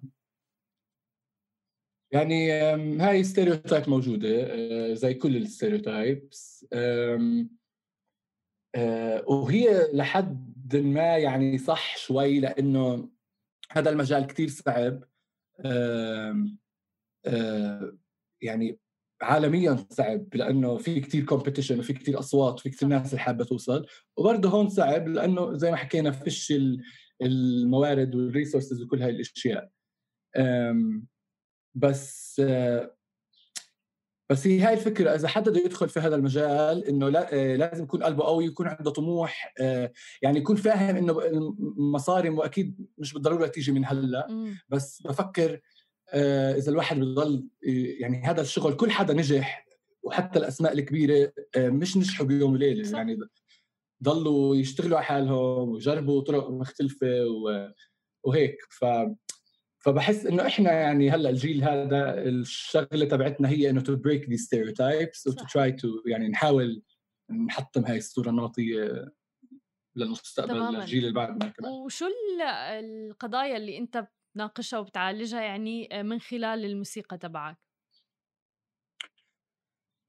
يعني 2.13 2.53
هاي 3.01 3.25
stereotype 3.25 3.89
موجودة 3.91 4.29
أه، 4.29 4.95
زي 4.95 5.15
كل 5.15 5.37
ال 5.37 5.48
stereotypes 5.48 6.67
أه، 6.73 7.47
وهي 9.27 9.91
لحد 9.93 10.77
ما 10.77 11.17
يعني 11.19 11.59
صح 11.59 11.97
شوي 11.97 12.41
لأنه 12.41 13.11
هذا 13.71 13.91
المجال 13.91 14.27
كتير 14.27 14.49
صعب 14.49 15.05
أه، 15.61 16.47
يعني 18.43 18.79
عالميا 19.23 19.87
صعب 19.91 20.35
لأنه 20.35 20.77
في 20.77 21.01
كتير 21.01 21.25
competition 21.25 21.79
وفي 21.79 21.93
كتير 21.93 22.19
أصوات 22.19 22.55
وفي 22.55 22.71
كتير. 22.71 22.89
ناس 22.89 23.15
حابة 23.15 23.45
توصل 23.45 23.87
وبرضه 24.17 24.49
هون 24.49 24.69
صعب 24.69 25.09
لأنه 25.09 25.55
زي 25.57 25.71
ما 25.71 25.77
حكينا 25.77 26.11
فيش 26.11 26.53
ال- 26.53 26.83
الموارد 27.23 28.15
وال 28.15 28.27
resources 28.27 28.83
وكل 28.83 29.03
هاي 29.03 29.11
الأشياء 29.11 29.71
بس 31.75 32.43
بس 34.31 34.47
هي 34.47 34.61
هاي 34.61 34.73
الفكرة 34.75 35.15
إذا 35.15 35.29
حدا 35.29 35.51
بده 35.51 35.61
يدخل 35.61 35.89
في 35.89 36.01
هذا 36.01 36.17
المجال 36.17 36.85
إنه 36.85 37.09
لا 37.09 37.57
لازم 37.57 37.85
يكون 37.85 38.03
قلبه 38.03 38.25
قوي 38.25 38.45
يكون 38.45 38.67
عنده 38.67 38.91
طموح 38.91 39.55
يعني 40.23 40.39
يكون 40.39 40.57
فاهم 40.57 40.97
إنه 40.97 41.19
المصاري 41.79 42.29
وأكيد 42.29 42.87
مش 42.99 43.13
بالضرورة 43.13 43.47
تيجي 43.47 43.73
من 43.73 43.85
هلأ 43.85 44.27
مم. 44.31 44.59
بس 44.69 45.03
بفكر 45.03 45.61
إذا 46.57 46.71
الواحد 46.71 47.01
بضل 47.01 47.49
يعني 48.01 48.23
هذا 48.25 48.41
الشغل 48.41 48.75
كل 48.77 48.91
حدا 48.91 49.15
نجح 49.15 49.67
وحتى 50.03 50.39
الأسماء 50.39 50.73
الكبيرة 50.73 51.33
مش 51.57 51.97
نجحوا 51.97 52.27
بيوم 52.27 52.53
وليلة. 52.53 52.99
يعني 52.99 53.19
ضلوا 54.03 54.57
يشتغلوا 54.57 54.97
على 54.97 55.07
حالهم 55.07 55.69
ويجربوا 55.69 56.21
طرق 56.21 56.51
مختلفة 56.51 57.07
وهيك 58.25 58.57
ف 58.71 58.85
فبحس 59.85 60.27
إنه 60.27 60.47
إحنا 60.47 60.73
يعني 60.73 61.11
هلأ 61.11 61.31
الجيل 61.31 61.65
هذا 61.65 62.23
الشغلة 62.23 63.05
تبعتنا 63.05 63.49
هي 63.49 63.71
إنه 63.71 63.81
to 63.81 63.97
break 63.97 64.29
the 64.29 64.37
stereotypes 64.37 65.27
و 65.27 65.31
to. 65.31 65.45
try 65.45 65.73
to 65.73 65.89
يعني 66.07 66.29
نحاول 66.29 66.83
نحطم 67.47 67.85
هاي 67.85 67.97
الصورة 67.99 68.31
النمطيه 68.31 69.13
للمستقبل 69.97 70.49
تماماً. 70.51 70.79
للجيل 70.79 71.03
اللي 71.03 71.15
بعدنا 71.15 71.49
كمان 71.49 71.73
وشو 71.73 72.07
ال- 72.07 72.43
القضايا 72.85 73.57
اللي 73.57 73.79
أنت 73.79 74.07
بتناقشها 74.35 74.79
وبتعالجها 74.79 75.41
يعني 75.43 75.89
من 76.03 76.21
خلال 76.21 76.65
الموسيقى 76.65 77.19
تبعك؟ 77.19 77.59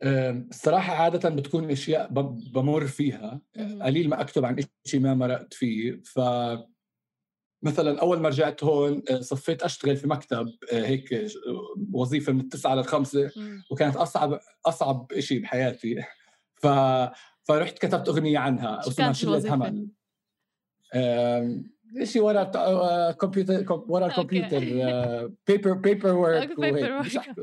أم، 0.03 0.47
الصراحة 0.49 0.93
عادة 0.95 1.29
بتكون 1.29 1.71
أشياء 1.71 2.07
ب- 2.13 2.51
بمر 2.53 2.87
فيها. 2.87 3.41
قليل 3.81 4.09
ما 4.09 4.21
أكتب 4.21 4.45
عن 4.45 4.55
شيء 4.87 4.99
ما 4.99 5.13
مرقت 5.13 5.53
فيه 5.53 6.01
ف 6.05 6.19
مثلا 7.63 8.01
أول 8.01 8.19
ما 8.19 8.29
رجعت 8.29 8.63
هون 8.63 9.01
آه، 9.09 9.19
صفيت 9.19 9.63
أشتغل 9.63 9.97
في 9.97 10.07
مكتب 10.07 10.47
آه، 10.73 10.85
هيك 10.85 11.13
آه، 11.13 11.27
وظيفة 11.93 12.33
من 12.33 12.39
التسعة 12.39 12.75
للخمسه. 12.75 13.31
وكانت 13.71 13.95
أصعب 13.95 14.39
أصعب 14.65 15.19
شيء 15.19 15.41
بحياتي 15.41 16.03
ف 16.55 16.67
فرحت 17.47 17.77
كتبت 17.79 18.09
أغنية 18.09 18.37
عنها 18.39 18.79
اسمها 18.79 19.13
شلة؟ 19.13 19.53
همل 19.55 19.87
شيء 22.03 22.21
ورا 22.21 22.43
كمبيوتر 23.11 23.61
كم- 23.61 23.83
ورا. 23.87 24.05
الكمبيوتر 24.07 24.59
paper 25.47 25.73
paper 25.73 26.13
work 26.15 26.49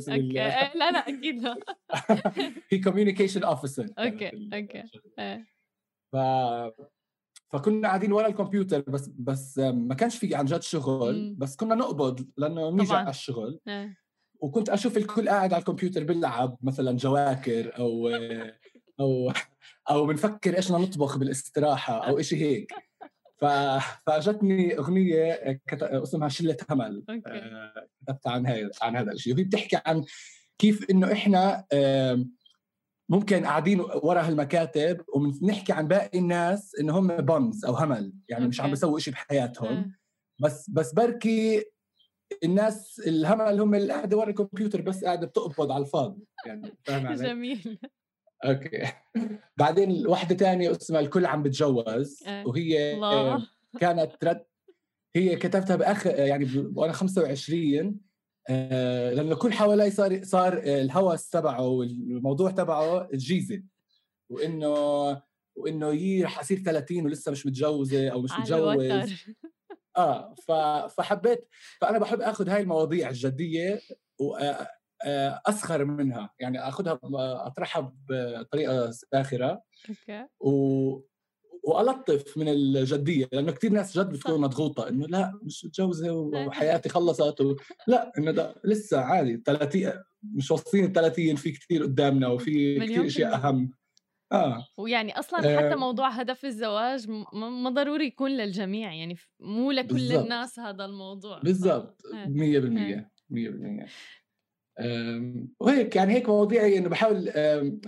أوكي 0.09 0.33
لا 0.75 0.91
لا 0.91 0.99
أكيد 1.09 1.47
هي 2.71 2.79
communication 2.79 3.45
officer 3.45 3.87
أوكي. 3.99 4.31
إيه. 5.19 5.47
ف 6.13 6.17
فكنا 7.53 7.89
قاعدين 7.89 8.13
ورا 8.13 8.27
الكمبيوتر 8.27 8.81
بس 8.81 9.11
بس 9.19 9.59
ما 9.59 9.95
كانش 9.95 10.19
في 10.19 10.35
عن 10.35 10.45
جد 10.45 10.63
شغل. 10.63 11.35
بس 11.39 11.57
كنا 11.57 11.75
نقبض 11.75 12.29
لأنه 12.37 12.71
نيجي. 12.71 12.95
على 12.95 13.11
الشغل 13.11 13.61
إيه. 13.69 13.97
وكنت 14.41 14.69
أشوف 14.69 14.97
الكل 14.97 15.29
قاعد 15.29 15.53
على 15.53 15.61
الكمبيوتر 15.61 16.05
بيلعب 16.05 16.59
مثلا 16.63 16.97
جواكر 16.97 17.79
أو 17.79 18.09
أو 19.01 19.33
أو 19.91 20.07
بنفكر 20.07 20.57
إيش 20.57 20.73
بدنا 20.73 20.83
نطبخ 20.83 21.19
بالاستراحة 21.19 22.09
أو 22.09 22.23
شيء 22.23 22.39
هيك. 22.39 22.73
فأجتني 24.07 24.79
أغنية. 24.79 25.61
اسمها 25.73 26.29
شلة 26.29 26.57
همل 26.71 27.05
آه، 27.27 27.89
كتبت 28.03 28.27
عن 28.27 28.47
هذا 28.47 28.71
عن 28.83 28.97
هذا 28.97 29.13
الشيء 29.13 29.35
وهي 29.35 29.45
بتحكي 29.45 29.81
عن 29.87 30.05
كيف 30.59 30.91
إنه 30.91 31.13
إحنا 31.13 31.65
ممكن 33.11 33.45
قاعدين 33.45 33.81
ورا 33.81 34.23
هالمكاتب 34.23 35.01
وبنحكي 35.15 35.73
عن 35.73 35.89
باقي 35.89 36.19
الناس 36.19 36.75
انه 36.81 36.99
هم 36.99 37.17
بمز 37.17 37.65
أو 37.65 37.75
همل 37.75 38.13
يعني 38.29 38.49
مش 38.49 38.61
عم. 38.61 38.71
بيسووا 38.71 38.99
شيء 38.99 39.15
بحياتهم. 39.15 39.93
بس 40.41 40.71
بس 40.71 40.95
بركي 40.95 41.65
الناس 42.45 43.03
الهمل 43.07 43.61
هم 43.61 43.75
اللي 43.75 43.93
قاعدة 43.93 44.17
ورا 44.17 44.31
الكمبيوتر 44.31 44.81
بس 44.81 45.05
قاعدة 45.05 45.27
بتقبض 45.27 45.73
على 45.73 45.85
الفاضي 45.85 46.27
يعني 46.47 46.79
فاهم 46.85 47.07
علي؟ 47.07 47.25
جميل 47.29 47.79
أوكي 48.45 48.93
بعدين 49.57 50.07
واحدة 50.07 50.35
تانية 50.35 50.71
اسمها 50.71 51.01
الكل 51.01 51.27
عم 51.27 51.43
بتجوز 51.43 52.23
إيه. 52.27 52.47
وهي 52.47 52.95
الله 52.95 53.35
آه، 53.35 53.43
كانت 53.81 54.25
رد 54.25 54.45
هي 55.17 55.37
كتبتها 55.37 55.77
باخ 55.77 56.07
يعني 56.07 56.73
وأنا 56.75 56.93
25 56.93 57.87
آه، 57.87 57.95
لأنه 58.49 59.35
كل 59.35 59.53
حوالي 59.53 59.91
صار 59.91 60.25
صار 60.25 60.59
آه، 60.59 60.83
الهوس 60.83 61.29
تبعه 61.29 61.67
والموضوع 61.67 62.51
تبعه 62.51 63.09
الجيزة 63.13 63.63
وإنه 64.31 64.71
وإنه 65.57 65.89
يي 65.89 66.25
رح 66.25 66.39
أصير 66.39 66.59
30 66.59 67.05
ولسه 67.05 67.33
مش 67.33 67.47
متجوزة 67.47 68.09
أو 68.09 68.23
مش 68.23 68.31
متجوز 68.39 69.13
آه. 69.97 70.35
فحبيت 70.89 71.49
فأنا 71.81 71.99
بحب 71.99 72.21
آخذ 72.21 72.49
هاي 72.49 72.63
المواضيع 72.63 73.09
الجدية 73.09 73.81
واسخر 74.19 75.85
منها 75.85 76.31
يعني 76.39 76.69
آخذها 76.69 77.01
أطرحها 77.47 77.95
بطريقة 78.09 78.91
ساخره 78.91 79.63
أوكي. 79.89 80.27
وألطف 81.65 82.39
من 82.39 82.49
الجدية 82.49 83.29
لأنه 83.33 83.53
كثير 83.53 83.73
ناس 83.73 83.99
جد 83.99 84.09
بتكون 84.09 84.41
مضغوطة 84.41 84.89
إنه 84.89 85.07
لا 85.07 85.39
مش 85.43 85.65
متجوزة 85.65 86.13
وحياتي 86.13 86.89
خلصت 86.89 87.41
و... 87.41 87.57
لا 87.87 88.13
إنه 88.19 88.31
ده 88.31 88.55
لسه 88.65 89.01
عادي 89.01 89.43
30 89.47 89.93
مش 90.23 90.51
واصلين 90.51 90.85
ال 90.85 90.93
30 90.93 91.37
في 91.37 91.53
كثير 91.53 91.83
قدامنا 91.83 92.29
وفي 92.29 92.81
كثير 92.81 93.07
أشياء. 93.07 93.35
أهم. 93.35 93.73
آه. 94.33 94.67
ويعني 94.79 95.19
أصلا 95.19 95.39
حتى 95.39 95.73
آه. 95.73 95.77
موضوع 95.77 96.09
هدف 96.09 96.45
الزواج 96.45 97.09
ما 97.33 97.71
ضروري 97.71 98.07
يكون 98.07 98.31
للجميع 98.31 98.95
يعني 98.95 99.17
مو 99.41 99.71
لكل 99.71 99.95
بالضبط. 99.95 100.19
الناس 100.23 100.59
هذا 100.59 100.85
الموضوع. 100.85 101.39
بالضبط. 101.41 102.03
إيه. 102.15 102.27
100% 102.27 103.11
100% 103.31 103.37
أم، 103.37 103.87
وهيك 105.61 105.97
يعني 105.97 106.13
هيك 106.15 106.29
مواضيعي 106.29 106.79
إنه 106.79 106.89
بحاول 106.89 107.33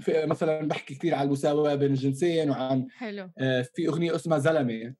مثلا 0.08 0.68
بحكي 0.68 0.94
كثير 0.94 1.14
عن 1.14 1.26
المساواة 1.26 1.74
بين 1.74 1.90
الجنسين 1.90 2.50
وعن 2.50 2.86
حلو. 2.90 3.30
آه، 3.38 3.62
في 3.74 3.88
أغنية 3.88 4.14
اسمها 4.16 4.38
زلمة 4.38 4.94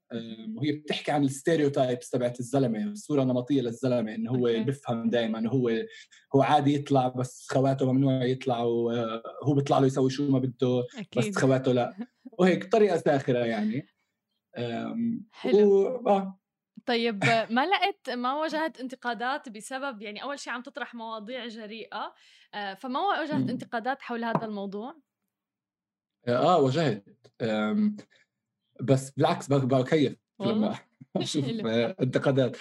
وهي 0.57 0.73
بتحكي 0.73 1.12
عن 1.12 1.25
الستيريوتايبس 1.25 2.11
تبعت 2.11 2.40
الزلمة 2.40 2.85
الصورة 2.85 3.23
النمطيه 3.23 3.61
للزلمة 3.61 4.14
إنه 4.14 4.31
هو. 4.31 4.49
اللي 4.49 4.64
بيفهم 4.64 5.11
دائما 5.11 5.49
هو 5.49 5.71
هو 6.35 6.42
عادي 6.42 6.75
يطلع 6.75 7.09
بس 7.09 7.47
خواته 7.51 7.92
ممنوع 7.92 8.25
يطلعوا 8.25 8.92
آه، 8.92 9.23
هو 9.42 9.55
بيطلع 9.55 9.79
له 9.79 9.87
يسوي 9.87 10.11
شو 10.11 10.31
ما 10.31 10.38
بده 10.38 10.85
أكيد. 10.99 11.29
بس 11.29 11.38
خواته 11.38 11.73
لا. 11.73 11.97
وهيك 12.38 12.66
بطريقة 12.66 12.97
ساخرة 12.97 13.38
يعني. 13.38 13.87
حلو. 15.33 15.73
و... 15.73 16.09
آه. 16.09 16.41
طيب 16.87 17.25
ما 17.51 17.66
لقيت 17.66 18.11
ما 18.11 18.35
واجهت 18.35 18.81
انتقادات 18.81 19.49
بسبب 19.49 20.03
يعني 20.03 20.23
أول 20.23 20.38
شيء 20.38 20.53
عم 20.53 20.62
تطرح 20.62 20.95
مواضيع 20.95 21.47
جريئة 21.47 22.14
آه، 22.55 22.75
فما 22.75 23.01
واجهت. 23.01 23.51
انتقادات 23.51 24.03
حول 24.03 24.25
هذا 24.25 24.45
الموضوع 24.45 24.95
آه 26.29 26.59
واجهت 26.59 27.05
أم، 27.42 27.97
بس 28.81 29.11
بالعكس 29.11 29.49
بك- 29.49 29.64
بكيف؟ 29.64 30.16
لما 30.40 30.79
أشوف. 31.16 31.45
آه، 31.66 31.97
انتقادات 32.01 32.57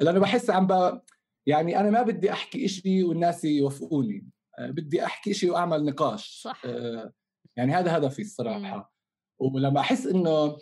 لأنه 0.00 0.20
بحس 0.20 0.50
عم 0.50 0.66
ب... 0.66 1.00
يعني 1.46 1.80
أنا 1.80 1.90
ما 1.90 2.02
بدي 2.02 2.32
أحكي 2.32 2.64
إشي 2.64 3.04
والناس 3.04 3.44
يوافقوني 3.44 4.26
آه، 4.58 4.70
بدي 4.70 5.04
أحكي 5.04 5.30
إشي 5.30 5.50
وأعمل 5.50 5.84
نقاش 5.84 6.40
صح. 6.42 6.62
آه، 6.64 7.12
يعني 7.56 7.74
هذا 7.74 7.96
هدفي 7.96 8.22
الصراحة 8.22 8.92
ولما 9.38 9.80
أحس 9.80 10.06
إنه 10.06 10.58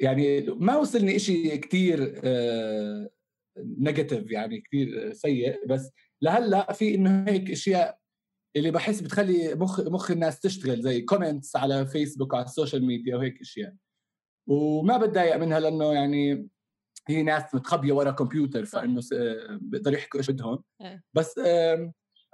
يعني 0.00 0.40
ما 0.40 0.76
وصلني 0.76 1.16
إشي 1.16 1.58
كتير 1.58 2.20
negative 3.58 4.30
يعني 4.30 4.60
كتير 4.60 5.12
سيء 5.12 5.66
بس 5.66 5.90
لهلأ 6.22 6.72
في 6.72 6.94
إنه 6.94 7.24
هيك 7.28 7.50
أشياء 7.50 7.98
اللي 8.56 8.70
بحس 8.70 9.00
بتخلي 9.00 9.54
مخ 9.54 9.80
مخ 9.80 10.10
الناس 10.10 10.40
تشتغل 10.40 10.82
زي 10.82 11.00
comments 11.00 11.56
على 11.56 11.86
فيسبوك 11.86 12.32
وعلى 12.32 12.44
ال 12.44 12.50
social 12.50 12.84
media 12.86 13.16
وهيك 13.16 13.40
أشياء 13.40 13.74
وما 14.48 14.96
بتضايق 14.96 15.36
منها 15.36 15.60
لأنه 15.60 15.92
يعني 15.92 16.48
هي 17.08 17.22
ناس 17.22 17.54
متخبية 17.54 17.92
ورا 17.92 18.10
كمبيوتر. 18.10 18.64
فإنه 18.64 19.00
س- 19.00 19.14
بيقدروا 19.50 19.96
يحكوا 19.96 20.20
إيش 20.20 20.30
بدهم 20.30 20.64
إيه. 20.80 21.04
بس 21.14 21.38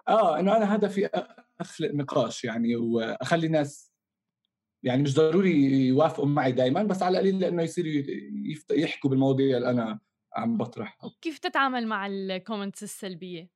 آه 0.08 0.38
إنه 0.40 0.56
أنا 0.56 0.74
هدفي 0.74 1.08
أخلق 1.60 1.90
نقاش 1.94 2.44
يعني 2.44 2.76
وأخلي 2.76 3.46
الناس 3.46 3.92
يعني 4.82 5.02
مش 5.02 5.14
ضروري 5.14 5.86
يوافقوا 5.86 6.26
معي 6.26 6.52
دائما 6.52 6.82
بس 6.82 7.02
على 7.02 7.12
القليل 7.18 7.40
لأنه 7.40 7.62
يصيروا 7.62 7.90
ي- 7.90 8.32
يفت- 8.52 8.70
يحكوا 8.70 9.10
بالمواضيع 9.10 9.56
اللي 9.56 9.70
أنا 9.70 10.00
عم 10.34 10.56
بطرحها. 10.56 11.10
كيف 11.20 11.38
تتعامل 11.38 11.86
مع 11.86 12.06
ال 12.06 12.15
comments 12.15 12.82
السلبية؟ 12.82 13.50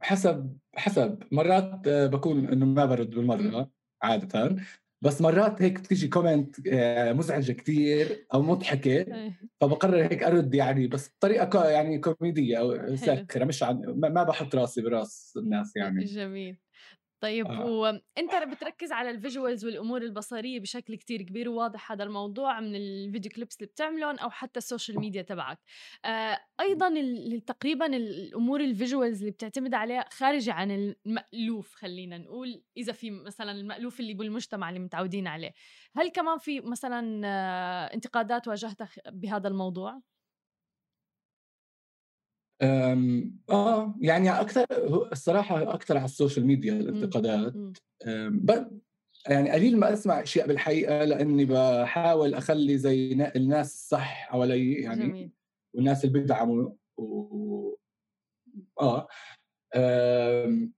حسب 0.00 0.58
حسب. 0.74 1.22
مرات 1.32 1.88
آه، 1.88 2.06
بكون 2.06 2.48
إنه 2.48 2.66
ما 2.66 2.84
برد 2.84 3.10
بالمرة 3.10 3.70
عادة 4.02 4.56
بس 5.02 5.20
مرات 5.20 5.62
هيك 5.62 5.86
تيجي 5.86 6.08
comment 6.08 6.66
آه، 6.68 7.12
مزعجة 7.12 7.52
كثير 7.52 8.26
أو 8.34 8.42
مضحكة 8.42 8.90
إيه. 8.90 9.40
فبقرر 9.60 10.02
هيك 10.02 10.22
أرد 10.22 10.54
يعني 10.54 10.86
بس 10.86 11.08
بطريقة 11.18 11.68
يعني 11.70 11.98
كوميدية 11.98 12.56
أو 12.60 12.96
ساخره 12.96 13.44
مش 13.44 13.62
عن 13.62 13.76
ما 13.86 14.22
بحط 14.22 14.54
راسي 14.54 14.82
براس 14.82 15.34
الناس 15.36 15.76
يعني. 15.76 16.04
جميل. 16.04 16.56
طيب 17.20 17.46
آه. 17.46 17.66
وأنت 17.66 18.34
بتركز 18.50 18.92
على 18.92 19.10
ال 19.10 19.17
visuals 19.17 19.64
والأمور 19.64 20.02
البصرية 20.02 20.60
بشكل 20.60 20.94
كتير 20.94 21.22
كبير 21.22 21.48
وواضح 21.48 21.92
هذا 21.92 22.04
الموضوع 22.04 22.60
من 22.60 22.74
ال 22.76 22.85
video 22.85 23.30
clips 23.32 23.56
اللي 23.56 23.66
بتعملهم 23.66 24.18
أو 24.18 24.30
حتى 24.30 24.58
ال 24.58 24.64
social 24.64 25.00
media 25.00 25.22
تبعك. 25.22 25.58
آه 26.04 26.38
أيضا 26.60 26.94
تقريبا 27.46 27.86
الأمور 27.86 28.60
ال 28.60 28.67
visuals 28.67 29.18
اللي 29.18 29.30
بتعتمد 29.30 29.74
عليها 29.74 30.04
خارجه 30.10 30.52
عن 30.52 30.70
المألوف 31.06 31.74
خلينا 31.74 32.18
نقول 32.18 32.62
إذا 32.76 32.92
في 32.92 33.10
مثلا 33.10 33.52
المألوف 33.52 34.00
اللي 34.00 34.14
بالمجتمع 34.14 34.68
اللي 34.68 34.80
متعودين 34.80 35.26
عليه. 35.26 35.52
هل 35.96 36.08
كمان 36.08 36.38
في 36.38 36.60
مثلا 36.60 37.22
آه 37.26 37.94
انتقادات 37.94 38.48
واجهتها 38.48 38.84
خ- 38.84 38.98
بهذا 39.08 39.48
الموضوع؟ 39.48 40.00
آه 42.62 43.94
يعني 44.00 44.30
أكثر 44.40 44.66
الصراحة 45.12 45.74
أكثر 45.74 45.96
على 45.96 46.04
ال 46.04 46.10
social 46.10 46.46
media 46.46 46.72
الإنتقادات 46.72 47.56
مم. 47.56 47.72
أم، 48.06 48.40
ب- 48.40 48.80
يعني 49.28 49.50
قليل 49.50 49.78
ما 49.78 49.92
أسمع 49.92 50.22
أشياء 50.22 50.46
بالحقيقة 50.46 51.04
لأني 51.04 51.44
بحاول 51.44 52.34
أخلي 52.34 52.78
زي 52.78 53.14
نا- 53.14 53.34
الناس 53.36 53.74
الصح 53.74 54.28
حوالي 54.30 54.72
يعني 54.74 55.06
جميل 55.08 55.30
والناس 55.74 56.04
اللي 56.04 56.18
بيدعموا 56.20 56.70
و... 56.98 57.76
آه 58.80 59.08
أم، 59.76 60.72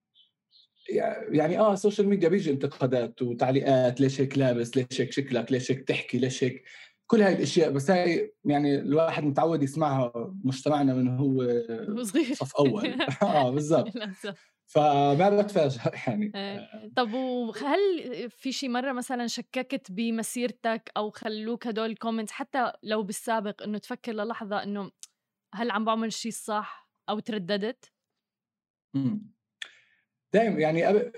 يعني 1.28 1.58
آه 1.58 1.72
ال 1.72 1.78
social 1.78 2.08
media 2.08 2.28
بيجي 2.28 2.50
انتقادات 2.50 3.22
وتعليقات 3.22 4.00
ليش 4.00 4.20
هيك 4.20 4.38
لابس 4.38 4.76
ليش 4.76 5.00
هيك 5.00 5.12
شكلك 5.12 5.52
ليش 5.52 5.70
هيك 5.72 5.88
تحكي 5.88 6.18
ليش 6.18 6.44
هيك 6.44 6.64
كل 7.06 7.22
هاي 7.22 7.32
الأشياء 7.32 7.70
بس 7.70 7.90
هاي 7.90 8.34
يعني 8.44 8.74
الواحد 8.74 9.24
متعود 9.24 9.62
يسمعها 9.62 10.34
مجتمعنا 10.44 10.94
من 10.94 11.08
هو 11.08 11.46
صغير. 12.02 12.34
صف 12.34 12.56
أول. 12.56 12.96
آه 13.22 13.50
بالضبط. 13.50 13.92
فما 14.66 15.42
بتفاجئ 15.42 15.80
يعني. 16.06 16.32
إيه. 16.34 16.90
طب 16.96 17.12
وهل 17.12 17.78
في 18.30 18.52
شي 18.52 18.68
مرة 18.68 18.92
مثلا 18.92 19.26
شككت 19.26 19.92
بمسيرتك 19.92 20.90
أو 20.96 21.10
خلوك 21.10 21.66
هدول 21.66 21.90
ال 21.90 21.95
comments 21.95 22.32
حتى 22.32 22.72
لو 22.82 23.02
بالسابق 23.02 23.62
إنه 23.62 23.78
تفكر 23.78 24.12
للحظة 24.12 24.62
إنه 24.62 24.90
هل 25.54 25.70
عم 25.70 25.84
بعمل 25.84 26.06
الشيء 26.06 26.32
الصح 26.32 26.90
أو 27.08 27.18
ترددت؟ 27.18 27.92
دائما 30.32 30.58
يعني 30.60 30.88
أب... 30.88 31.12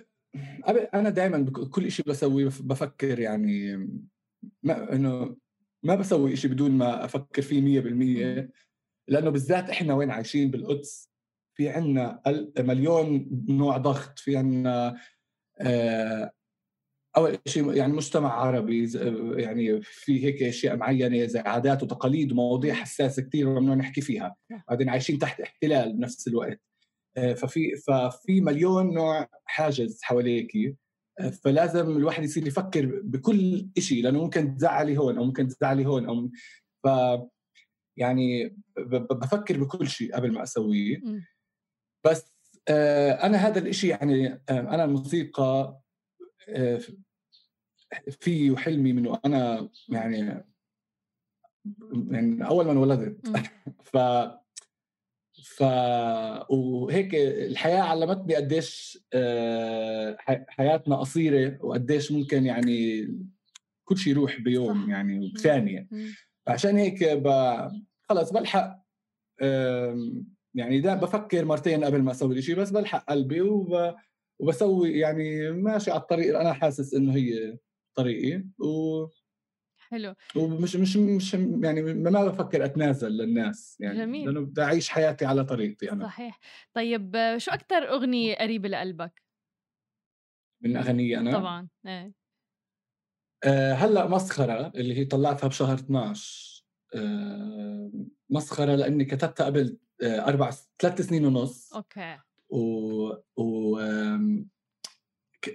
أب... 0.65 0.77
أنا 0.77 1.11
دائما 1.11 1.39
بكل 1.39 1.91
شيء 1.91 2.07
بسويه 2.07 2.51
بفكر 2.61 3.19
يعني 3.19 3.77
ما 4.63 4.93
إنه 4.93 5.37
ما 5.85 5.95
بسوي 5.95 6.37
شيء 6.37 6.51
بدون 6.51 6.71
ما 6.71 7.05
أفكر 7.05 7.43
فيه 7.43 7.61
100% 7.61 8.51
لأنه 9.09 9.31
بالذات 9.31 9.71
إحنا 9.71 9.95
وين 9.95 10.11
عايشين 10.11 10.51
بالقدس 10.51 11.11
في 11.55 11.69
عنا 11.69 12.23
مليون 12.59 13.29
نوع 13.49 13.77
ضغط 13.77 14.19
في 14.19 14.37
عنا 14.37 14.97
آه، 15.61 16.33
أول 17.17 17.39
شيء 17.47 17.73
يعني 17.73 17.93
مجتمع 17.93 18.33
عربي 18.33 18.91
يعني 19.43 19.83
في 19.83 20.25
هيك 20.25 20.43
أشياء 20.43 20.77
معينة 20.77 21.27
زي 21.27 21.39
عادات 21.39 21.83
وتقاليد 21.83 22.33
ومواضيع 22.33 22.75
حساسة 22.75 23.23
كثير 23.23 23.49
ممنوع 23.49 23.75
نحكي 23.75 24.01
فيها. 24.01 24.37
بعدين 24.69 24.89
عايشين 24.89 25.19
تحت 25.19 25.41
احتلال 25.41 25.93
بنفس 25.93 26.29
الوقت. 26.29 26.61
آه، 27.17 27.33
ففي 27.33 27.77
ففي 27.77 28.41
مليون 28.41 28.95
نوع 28.95 29.29
حاجز 29.45 30.03
حواليك 30.03 30.57
آه، 30.57 30.75
فلازم 31.43 31.97
الواحد 31.97 32.23
يصير 32.23 32.47
يفكر 32.47 33.01
بكل 33.05 33.69
شيء 33.79 34.03
لأنه 34.05 34.23
ممكن 34.23 34.57
تزعلي 34.57 34.99
هون 34.99 35.19
أو 35.19 35.25
ممكن 35.25 35.49
تزعلي 35.49 35.87
هون 35.87 36.07
أو 36.07 36.31
ف 36.85 36.89
يعني 37.97 38.57
بفكر 39.11 39.61
بكل 39.65 39.89
شيء 39.89 40.15
قبل 40.15 40.33
ما 40.33 40.43
أسويه. 40.43 41.03
بس 42.05 42.35
آه، 42.69 43.13
أنا 43.13 43.39
هذا 43.39 43.59
الشيء 43.59 43.91
يعني 43.91 44.33
آه، 44.33 44.41
أنا 44.49 44.85
الموسيقى 44.85 45.81
آه، 46.49 46.81
في 48.11 48.51
وحلمي 48.51 48.93
منه 48.93 49.21
أنا 49.25 49.69
يعني 49.89 50.45
يعني 52.11 52.47
أول 52.47 52.65
ما 52.65 52.73
انولدت. 52.73 53.27
ف 53.93 53.97
ف 55.45 55.63
وهيك 56.49 57.15
الحياة 57.15 57.83
علمتني 57.83 58.35
قديش 58.35 58.99
حياتنا 60.49 60.97
قصيرة 60.97 61.59
وقديش 61.65 62.13
ممكن 62.13 62.47
يعني 62.47 63.09
كل 63.85 63.97
شيء 63.97 64.13
يروح 64.13 64.41
بيوم 64.41 64.91
يعني 64.91 65.33
بثانيه 65.35 65.89
عشان 66.49 66.77
هيك 66.77 67.05
ب... 67.05 67.29
خلص 68.09 68.33
بلحق 68.33 68.85
يعني 70.55 70.81
ده 70.81 70.95
بفكر 70.95 71.45
مرتين 71.45 71.85
قبل 71.85 72.03
ما 72.03 72.11
أسوي 72.11 72.43
شيء 72.43 72.57
بس 72.57 72.71
بلحق 72.71 73.05
قلبي 73.11 73.41
وب... 73.41 73.95
وبسوي 74.39 74.99
يعني 74.99 75.51
ماشي 75.51 75.91
على 75.91 76.01
الطريق 76.01 76.27
اللي 76.27 76.41
أنا 76.41 76.53
حاسس 76.53 76.95
إنه 76.95 77.15
هي 77.15 77.59
طريقي. 77.95 78.45
و 78.59 79.07
حلو. 79.91 80.15
ومش 80.37 80.77
مش 80.77 80.97
مش 80.97 81.35
يعني 81.35 81.83
ما 81.83 82.25
بفكر 82.25 82.65
أتنازل 82.65 83.09
للناس 83.09 83.77
يعني 83.81 83.99
جميل. 83.99 84.27
لأنه 84.27 84.41
بدي 84.41 84.63
أعيش 84.63 84.89
حياتي 84.89 85.25
على 85.25 85.45
طريقتي 85.45 85.93
أنا. 85.93 86.05
صحيح. 86.05 86.41
طيب 86.75 87.17
شو 87.37 87.51
أكثر 87.51 87.89
أغنية 87.89 88.37
قريبة 88.37 88.69
لقلبك؟ 88.69 89.23
من 90.61 90.77
اغنيه 90.77 91.19
أنا؟ 91.19 91.33
طبعا 91.33 91.69
إيه. 91.87 92.13
أه 93.45 93.73
هلأ 93.73 94.09
مسخرة 94.09 94.73
اللي 94.75 94.99
هي 94.99 95.05
طلعتها 95.05 95.49
بشهر 95.49 95.75
12 95.75 96.65
أه 96.95 97.91
مسخرة 98.31 98.75
لأني 98.75 99.05
كتبتها 99.05 99.47
قبل 99.47 99.79
آه، 100.03 100.29
أربع 100.29 100.51
ثلاث 100.79 101.01
سنين 101.01 101.27
ونص. 101.27 101.73
أوكي. 101.73 102.19
و, 102.49 102.59
و... 103.37 103.77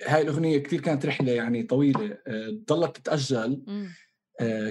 هاي 0.06 0.22
الأغنية 0.22 0.58
كثير 0.58 0.82
كانت 0.82 1.06
رحلة 1.06 1.32
يعني 1.32 1.64
طويلة. 1.64 2.18
آه، 2.28 2.60
ضلت 2.68 2.98
تتأجل. 2.98 3.64
آه، 3.68 3.88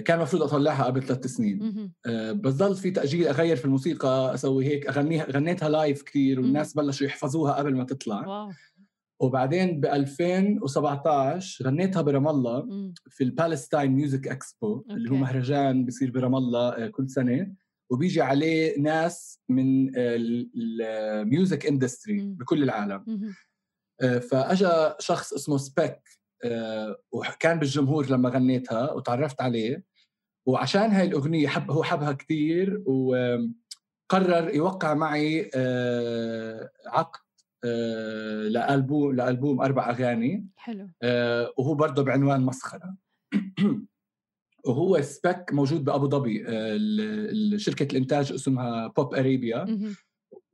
كان 0.05 0.17
المفروض 0.17 0.43
اطلعها 0.43 0.85
قبل 0.85 1.03
ثلاث 1.03 1.27
سنين. 1.27 1.93
بس 2.33 2.55
ضل 2.55 2.77
في 2.77 2.91
تأجيل 2.91 3.29
أغير 3.29 3.57
في 3.57 3.65
الموسيقى 3.65 4.35
أسوي 4.35 4.65
هيك 4.67 4.87
أغنيها 4.87 5.25
غنيتها 5.31 5.69
live 5.69 6.03
كثير 6.03 6.41
والناس 6.41 6.75
بلشوا 6.75 7.07
يحفظوها 7.07 7.53
قبل 7.53 7.75
ما 7.77 7.85
تطلع. 7.85 8.27
wow. 8.27 8.53
وبعدين 9.21 9.81
ب 9.81 9.87
2017 9.87 11.65
غنيتها 11.65 12.03
برام 12.03 12.29
الله 12.29 12.93
في 13.09 13.25
ال 13.25 13.31
Palestine 13.31 13.91
Music 13.93 14.29
Expo 14.29 14.85
اللي 14.91 15.11
هو 15.11 15.15
مهرجان 15.15 15.85
بيصير 15.85 16.11
برام 16.11 16.35
الله 16.37 16.87
كل 16.87 17.11
سنة. 17.11 17.53
وبيجي 17.91 18.21
عليه 18.23 18.79
ناس 18.81 19.41
من 19.49 19.91
ال 19.97 20.25
music 20.25 21.67
industry 21.67 22.21
بكل 22.21 22.63
العالم. 22.63 23.05
آه، 24.01 24.19
فأجا 24.19 24.97
شخص 24.99 25.33
اسمه 25.33 25.57
سبيك 25.57 25.91
آه، 25.93 26.18
وكان 27.13 27.59
بالجمهور 27.59 28.11
لما 28.11 28.29
غنيتها 28.29 28.93
وتعرفت 28.93 29.41
عليه 29.41 29.85
وعشان 30.47 30.91
هاي 30.91 31.07
الأغنية 31.07 31.49
حب 31.49 31.71
هو 31.71 31.83
حبها 31.83 32.13
كثير 32.13 32.83
وقرر 32.87 34.55
يوقع 34.55 34.95
معي 34.95 35.51
آه، 35.55 36.71
عقد 36.87 37.21
لالبوم 38.51 39.17
لألبوم 39.17 39.61
أربع 39.61 39.91
أغاني 39.91 40.49
حلو. 40.57 40.89
وهو 41.59 41.75
برضه 41.75 42.03
بعنوان 42.03 42.41
مسخرة. 42.41 42.97
وهو 44.67 45.03
سبيك 45.03 45.53
موجود 45.53 45.85
بأبو 45.85 46.09
ظبي 46.09 46.45
آه، 46.49 47.57
شركة 47.57 47.93
الإنتاج 47.93 48.33
اسمها 48.33 48.87
PopArabia 48.87 49.67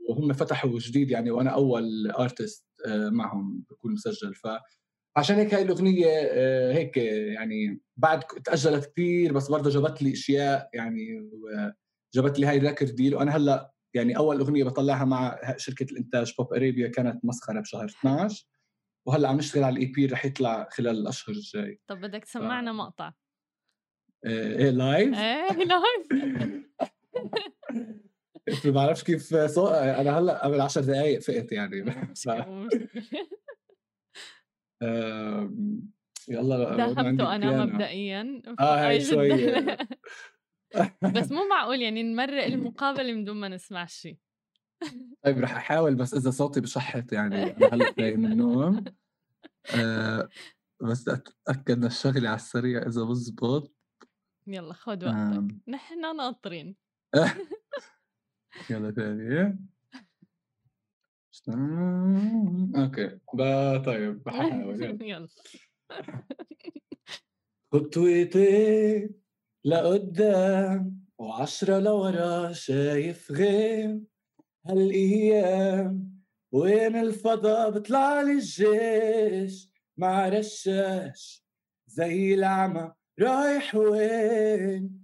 وهم 0.09 0.33
فتحوا 0.33 0.79
جديد 0.79 1.11
يعني 1.11 1.31
وأنا 1.31 1.51
أول 1.51 2.11
artist 2.11 2.67
آه، 2.87 3.09
معهم 3.09 3.65
بكون 3.71 3.93
مسجل. 3.93 4.35
ف 4.35 4.47
عشان 5.17 5.37
هيك 5.37 5.55
هاي 5.55 5.63
الأغنية 5.63 6.07
آه، 6.09 6.73
هيك 6.73 6.97
يعني 6.97 7.81
بعد 7.97 8.21
تأجلت 8.21 8.87
كثير 8.87 9.33
بس 9.33 9.49
برضه 9.49 9.71
جابت 9.71 10.03
لي 10.03 10.13
أشياء 10.13 10.71
يعني 10.75 11.31
جابت 12.15 12.39
لي 12.39 12.47
هاي 12.47 12.57
ال 12.57 12.62
record 12.62 12.95
deal. 12.95 13.15
وأنا 13.15 13.37
هلأ 13.37 13.73
يعني 13.95 14.17
أول 14.17 14.41
أغنية 14.41 14.65
بطلعها 14.65 15.05
مع 15.05 15.41
شركة 15.57 15.87
الإنتاج 15.93 16.35
PopArabia 16.39 16.89
كانت 16.89 17.25
مسخرة 17.25 17.61
بشهر 17.61 17.85
12 17.85 18.47
وهلأ 19.07 19.29
عم 19.29 19.37
نشتغل 19.37 19.65
على 19.65 19.73
ال 19.73 19.87
EP 19.87 20.07
رح 20.07 20.25
يطلع 20.25 20.69
خلال 20.71 20.99
الأشهر 20.99 21.35
الجاي. 21.35 21.81
طب 21.87 22.01
بدك 22.01 22.25
تسمعنا 22.25 22.73
ف... 22.73 22.75
مقطع 22.75 23.13
إيه 24.27 24.71
live؟ 24.71 25.19
إيه 25.19 25.65
live 25.73 26.07
ما 28.65 28.71
بعرفش 28.71 29.05
كيف 29.05 29.35
صو... 29.37 29.67
أنا 29.69 30.19
هلأ 30.19 30.45
قبل 30.45 30.61
10 30.61 30.83
دقائق 30.83 31.21
فقت 31.21 31.53
يعني. 31.53 31.85
يلا 36.29 36.77
ذهبت 36.77 37.21
أنا 37.21 37.65
مبدئيا 37.65 38.43
آه 38.61 38.89
هي 38.89 39.01
شوي 39.01 39.31
بس 41.15 41.33
مو 41.33 41.49
معقول 41.51 41.83
يعني 41.83 42.03
نمرق 42.03 42.45
المقابلة 42.45 43.13
من 43.13 43.25
دون 43.25 43.37
ما 43.37 43.49
نسمع 43.49 43.87
شيء 43.87 44.19
طيب 45.25 45.39
رح 45.39 45.57
أحاول 45.57 45.95
بس 45.95 46.15
إذا 46.15 46.31
صوتي 46.31 46.61
بشحت 46.61 47.13
يعني 47.13 47.37
هلأ 47.73 47.95
جاي 47.99 48.17
من 48.17 48.33
النوم. 48.33 48.85
أه 49.77 50.29
بس 50.83 51.09
أتأكد 51.09 51.79
من 51.79 51.85
الشغله 51.85 52.29
على 52.29 52.37
السريع 52.37 52.87
إذا 52.87 53.03
بزبط. 53.03 53.73
يلا 54.47 54.75
خذ 54.75 55.05
وقتك. 55.05 55.17
آم. 55.17 55.61
نحن 55.69 56.17
ناطرين. 56.17 56.77
يلا 58.71 58.91
ثانية. 58.91 59.59
okay 62.77 63.19
با 63.35 63.79
طيب 63.79 64.23
بحاول 64.23 65.03
يلا 65.03 65.29
خطوتين 67.73 69.15
لقدام 69.65 71.05
وعشرة 71.19 71.79
لورا 71.79 72.53
شايف 72.53 73.33
غيم 73.33 74.07
هالأيام 74.67 76.15
وين 76.53 76.97
الفضا 76.97 77.69
بطلع 77.69 78.21
لي 78.21 78.33
الجيش؟ 78.33 79.71
مع 79.97 80.29
رشاش 80.29 81.45
زي 81.87 82.35
العمى 82.35 82.93
رايح 83.21 83.75
وين؟ 83.75 85.04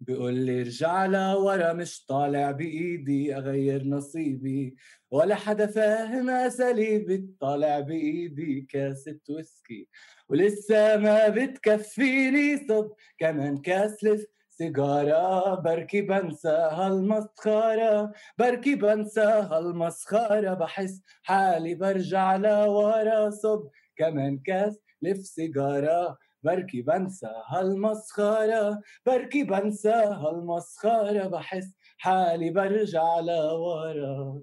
بيقول 0.00 0.34
لي 0.34 0.60
ارجع 0.60 1.06
لورا 1.06 1.72
مش 1.72 2.06
طالع 2.06 2.50
بإيدي 2.50 3.36
أغير 3.36 3.84
نصيبي 3.84 4.76
ولا 5.10 5.34
حدا 5.34 5.66
فاهم 5.66 6.30
أساليبي 6.30 7.28
طالع 7.40 7.80
بإيدي 7.80 8.66
كاسة 8.70 9.18
ويسكي 9.30 9.88
ولسه 10.28 10.96
ما 10.96 11.28
بتكفيني 11.28 12.68
صب 12.68 12.92
كمان 13.18 13.58
كاس 13.58 14.04
لف 14.04 14.24
سيجارة 14.50 15.54
بركي 15.54 16.00
بنسى 16.00 16.68
هالمسخرة 16.72 18.12
بركي 18.38 18.74
بنسى 18.74 19.20
هالمسخرة 19.20 20.54
بحس 20.54 21.02
حالي 21.22 21.74
برجع 21.74 22.36
لورا 22.36 23.30
صب 23.30 23.68
كمان 23.96 24.38
كاس 24.38 24.78
لف 25.02 25.18
سيجارة. 25.18 26.18
بركي 26.44 26.82
بنسى 26.82 27.30
هالمسخرة 27.46 28.80
بركي 29.06 29.44
بنسى 29.44 29.92
هالمسخرة 29.92 31.28
بحس 31.28 31.76
حالي 31.98 32.50
برجع 32.50 33.20
لورا. 33.20 34.40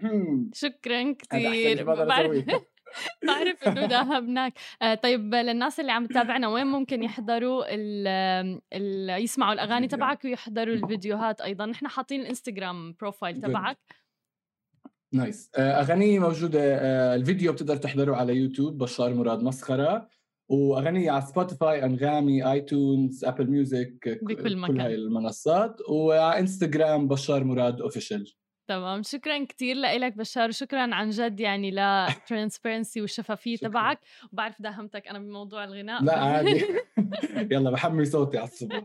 شكرا 0.54 1.12
كثير 1.12 1.84
بعرف 3.26 3.68
إنه 3.68 3.86
داهمناك 3.86 4.52
آه 4.82 4.94
طيب 4.94 5.34
للناس 5.34 5.80
اللي 5.80 5.92
عم 5.92 6.06
تتابعنا 6.06 6.48
وين 6.48 6.66
ممكن 6.66 7.02
يحضروا 7.02 7.74
ال 7.74 8.08
ال 8.72 9.22
يسمعوا 9.22 9.52
الأغاني. 9.52 9.88
تبعك 9.88 10.24
ويحضروا 10.24 10.74
الفيديوهات 10.74 11.40
أيضا؟ 11.40 11.66
نحن 11.66 11.88
حاطين 11.88 12.20
الإنستغرام 12.20 12.94
profile. 13.00 13.40
تبعك. 13.40 13.78
nice 15.12 15.50
آه، 15.56 15.80
اغانيه 15.80 16.18
موجودة 16.18 16.60
آه، 16.62 17.14
الفيديو 17.14 17.52
بتقدر 17.52 17.76
تحضره 17.76 18.16
على 18.16 18.36
يوتيوب 18.36 18.78
بشار 18.78 19.14
مراد 19.14 19.42
مسخرة. 19.42 20.08
واغانيه 20.52 21.10
على 21.10 21.22
Spotify 21.22 21.84
أنغامي 21.84 22.52
iTunes 22.52 23.24
Apple 23.24 23.50
Music 23.50 24.18
بكل 24.22 24.42
كل 24.42 24.56
مكان. 24.56 24.80
هاي 24.80 24.94
المنصات. 24.94 25.76
وعلى 25.88 26.40
إنستغرام 26.40 27.08
بشار 27.08 27.44
مراد 27.44 27.80
official 27.80 28.32
تمام. 28.68 29.02
شكرا 29.02 29.44
كثير 29.44 29.76
لك 29.76 30.16
بشار 30.16 30.48
وشكرا 30.48 30.94
عن 30.94 31.10
جد 31.10 31.40
يعني 31.40 31.70
لل 31.70 31.89
transparency 31.89 33.00
والشفافية. 33.00 33.56
تبعك. 33.56 33.98
وبعرف 34.32 34.62
داهمتك 34.62 35.08
أنا 35.08 35.18
بموضوع 35.18 35.64
الغناء. 35.64 36.02
لا 36.02 36.18
عادي. 36.18 36.64
يلا 37.52 37.70
بحمي 37.70 38.04
صوتي 38.04 38.38
على 38.38 38.48
الصبح. 38.48 38.82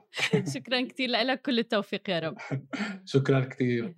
شكرا 0.53 0.81
كثير 0.81 1.09
لك 1.09 1.41
كل 1.41 1.59
التوفيق 1.59 2.09
يا 2.09 2.19
رب. 2.19 2.37
شكرا 3.13 3.39
كثير. 3.39 3.95